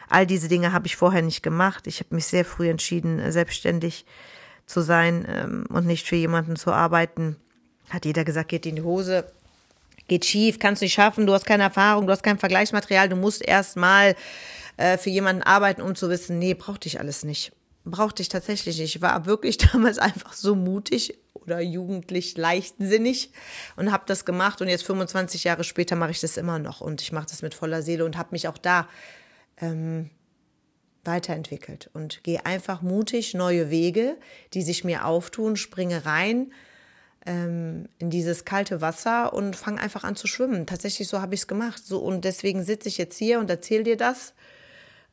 All 0.10 0.28
diese 0.28 0.48
Dinge 0.48 0.74
habe 0.74 0.88
ich 0.88 0.96
vorher 0.96 1.22
nicht 1.22 1.44
gemacht. 1.44 1.88
Ich 1.88 2.00
habe 2.00 2.14
mich 2.16 2.26
sehr 2.26 2.46
früh 2.46 2.70
entschieden, 2.70 3.32
selbstständig 3.32 4.06
zu 4.66 4.82
sein 4.82 5.26
ähm, 5.28 5.66
und 5.70 5.86
nicht 5.86 6.08
für 6.08 6.16
jemanden 6.16 6.56
zu 6.56 6.72
arbeiten. 6.72 7.38
Hat 7.90 8.06
jeder 8.06 8.24
gesagt, 8.24 8.50
geht 8.50 8.66
in 8.66 8.76
die 8.76 8.82
Hose, 8.82 9.26
geht 10.08 10.26
schief, 10.26 10.60
kannst 10.60 10.82
nicht 10.82 10.94
schaffen, 10.94 11.26
du 11.26 11.34
hast 11.34 11.46
keine 11.46 11.64
Erfahrung, 11.64 12.06
du 12.06 12.12
hast 12.12 12.24
kein 12.24 12.40
Vergleichsmaterial, 12.40 13.10
du 13.10 13.16
musst 13.16 13.42
erst 13.42 13.78
mal 13.78 14.16
äh, 14.78 14.98
für 14.98 15.10
jemanden 15.10 15.44
arbeiten, 15.44 15.82
um 15.82 15.96
zu 15.96 16.10
wissen, 16.10 16.40
nee, 16.40 16.54
brauchte 16.54 16.88
ich 16.88 17.00
alles 17.00 17.24
nicht. 17.24 17.52
Brauchte 17.86 18.22
ich 18.22 18.30
tatsächlich 18.30 18.80
nicht. 18.80 18.96
Ich 18.96 19.02
war 19.02 19.26
wirklich 19.26 19.58
damals 19.74 19.98
einfach 19.98 20.34
so 20.34 20.56
mutig 20.56 21.20
oder 21.34 21.60
jugendlich 21.60 22.38
leichtsinnig 22.38 23.32
und 23.76 23.92
habe 23.92 24.04
das 24.08 24.26
gemacht 24.26 24.62
und 24.62 24.70
jetzt 24.70 24.86
25 24.86 25.44
Jahre 25.44 25.64
später 25.64 25.96
mache 25.96 26.12
ich 26.12 26.22
das 26.22 26.38
immer 26.38 26.60
noch 26.60 26.82
und 26.82 27.02
ich 27.02 27.12
mache 27.12 27.28
das 27.30 27.42
mit 27.42 27.54
voller 27.54 27.82
Seele 27.82 28.06
und 28.06 28.18
habe 28.18 28.30
mich 28.32 28.48
auch 28.48 28.58
da 28.58 28.88
ähm, 29.58 30.10
weiterentwickelt 31.04 31.90
und 31.94 32.24
gehe 32.24 32.46
einfach 32.46 32.82
mutig 32.82 33.34
neue 33.34 33.70
Wege, 33.70 34.18
die 34.54 34.62
sich 34.62 34.86
mir 34.86 35.06
auftun, 35.06 35.58
springe 35.58 36.06
rein 36.06 36.54
ähm, 37.26 37.90
in 38.00 38.10
dieses 38.10 38.46
kalte 38.46 38.82
Wasser 38.82 39.34
und 39.34 39.56
fange 39.56 39.82
einfach 39.82 40.04
an 40.04 40.16
zu 40.16 40.28
schwimmen. 40.28 40.66
Tatsächlich 40.66 41.08
so 41.08 41.22
habe 41.22 41.36
ich 41.36 41.42
es 41.42 41.48
gemacht. 41.48 41.86
So 41.86 42.00
und 42.00 42.24
deswegen 42.24 42.64
sitze 42.64 42.88
ich 42.88 42.98
jetzt 42.98 43.18
hier 43.18 43.40
und 43.40 43.50
erzähle 43.50 43.84
dir 43.84 43.98
das 43.98 44.34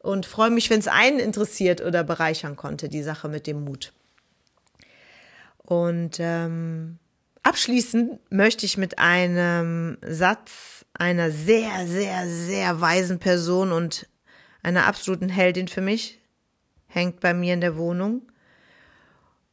und 0.03 0.27
freue 0.27 0.51
mich, 0.51 0.71
wenn 0.71 0.81
es 0.81 0.89
einen 0.89 1.19
interessiert 1.19 1.81
oder 1.81 2.03
bereichern 2.05 2.57
konnte, 2.57 2.89
die 2.89 3.03
Sache 3.03 3.29
mit 3.29 3.47
dem 3.47 3.65
Mut. 3.65 3.93
Und 5.59 6.17
ähm, 6.19 6.99
abschließen 7.43 8.19
möchte 8.31 8.67
ich 8.67 8.77
mit 8.77 8.99
einem 8.99 9.99
Satz 10.03 10.85
einer 10.95 11.31
sehr, 11.31 11.87
sehr, 11.87 12.29
sehr 12.29 12.81
weisen 12.81 13.19
Person 13.19 13.73
und 13.73 14.09
einer 14.63 14.87
absoluten 14.87 15.29
Heldin 15.29 15.69
für 15.69 15.81
mich, 15.81 16.19
hängt 16.87 17.21
bei 17.21 17.35
mir 17.35 17.55
in 17.55 17.61
der 17.61 17.77
Wohnung. 17.77 18.23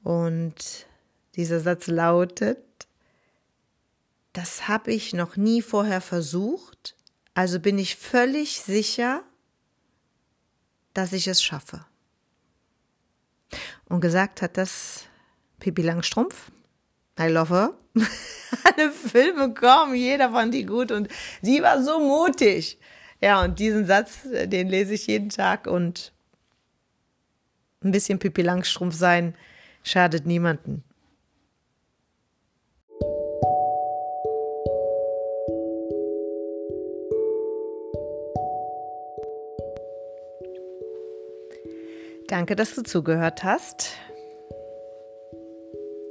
Und 0.04 0.88
dieser 1.36 1.60
Satz 1.60 1.88
lautet, 1.88 2.58
das 4.34 4.68
habe 4.68 4.92
ich 4.92 5.14
noch 5.14 5.36
nie 5.36 5.62
vorher 5.62 6.02
versucht, 6.02 6.96
also 7.34 7.60
bin 7.60 7.78
ich 7.78 7.96
völlig 7.96 8.62
sicher, 8.62 9.24
dass 10.98 11.14
ich 11.14 11.28
es 11.28 11.44
schaffe. 11.44 11.86
Und 13.86 14.02
gesagt 14.02 14.42
hat 14.42 14.58
das 14.58 15.06
Pippi 15.60 15.84
Langstrumpf. 15.84 16.52
I 17.20 17.28
love 17.28 17.54
her. 17.54 17.74
Alle 18.64 18.92
Filme 18.92 19.54
kommen, 19.54 19.94
jeder 19.94 20.32
fand 20.32 20.56
die 20.56 20.66
gut 20.66 20.92
und 20.92 21.08
sie 21.44 21.62
war 21.62 21.84
so 21.84 22.00
mutig. 22.00 22.80
Ja, 23.22 23.44
und 23.44 23.60
diesen 23.60 23.86
Satz, 23.86 24.22
den 24.24 24.70
lese 24.70 24.96
ich 24.96 25.06
jeden 25.06 25.30
Tag 25.30 25.68
und 25.68 26.14
ein 27.84 27.92
bisschen 27.92 28.18
Pippi 28.18 28.42
Langstrumpf 28.42 28.96
sein 28.96 29.36
schadet 29.84 30.26
niemanden. 30.26 30.84
Danke, 42.28 42.58
dass 42.58 42.76
du 42.76 42.84
zugehört 42.84 43.46
hast. 43.46 43.94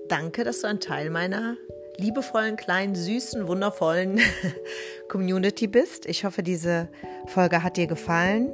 Danke, 0.09 0.45
dass 0.45 0.63
du 0.63 0.67
ein 0.67 0.81
Teil 0.81 1.11
meiner 1.11 1.57
liebevollen, 1.99 2.57
kleinen, 2.57 2.95
süßen, 2.95 3.47
wundervollen 3.47 4.21
Community 5.09 5.67
bist. 5.67 6.07
Ich 6.07 6.25
hoffe, 6.25 6.43
diese 6.43 6.89
Folge 7.27 7.63
hat 7.63 7.77
dir 7.77 7.87
gefallen. 7.87 8.51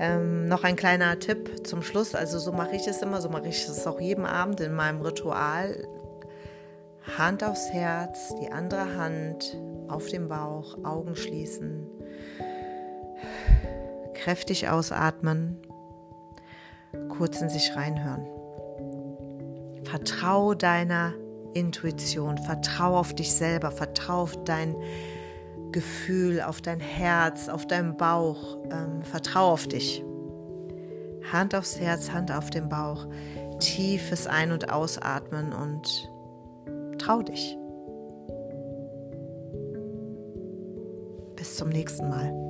Ähm, 0.00 0.46
noch 0.46 0.64
ein 0.64 0.74
kleiner 0.74 1.16
Tipp 1.20 1.64
zum 1.64 1.80
Schluss. 1.82 2.16
Also 2.16 2.40
so 2.40 2.50
mache 2.50 2.74
ich 2.74 2.88
es 2.88 3.02
immer, 3.02 3.20
so 3.20 3.28
mache 3.28 3.46
ich 3.46 3.68
es 3.68 3.86
auch 3.86 4.00
jeden 4.00 4.26
Abend 4.26 4.60
in 4.60 4.74
meinem 4.74 5.00
Ritual. 5.00 5.86
Hand 7.18 7.44
aufs 7.44 7.70
Herz, 7.70 8.34
die 8.40 8.50
andere 8.50 8.96
Hand 8.96 9.56
auf 9.86 10.08
dem 10.08 10.26
Bauch, 10.26 10.76
Augen 10.82 11.14
schließen, 11.14 11.86
kräftig 14.14 14.68
ausatmen 14.68 15.60
kurz 17.16 17.40
in 17.40 17.48
sich 17.48 17.74
reinhören. 17.76 18.26
Vertrau 19.84 20.54
deiner 20.54 21.14
Intuition, 21.54 22.38
vertrau 22.38 22.98
auf 22.98 23.14
dich 23.14 23.32
selber, 23.32 23.70
vertrau 23.70 24.22
auf 24.22 24.44
dein 24.44 24.74
Gefühl, 25.72 26.40
auf 26.40 26.60
dein 26.60 26.80
Herz, 26.80 27.48
auf 27.48 27.66
deinen 27.66 27.96
Bauch, 27.96 28.58
ähm, 28.70 29.02
vertrau 29.02 29.52
auf 29.52 29.66
dich. 29.66 30.04
Hand 31.32 31.54
aufs 31.54 31.78
Herz, 31.80 32.12
Hand 32.12 32.30
auf 32.30 32.50
den 32.50 32.68
Bauch, 32.68 33.06
tiefes 33.58 34.26
Ein- 34.26 34.52
und 34.52 34.70
Ausatmen 34.70 35.52
und 35.52 36.10
trau 36.98 37.22
dich. 37.22 37.56
Bis 41.36 41.56
zum 41.56 41.68
nächsten 41.70 42.08
Mal. 42.08 42.43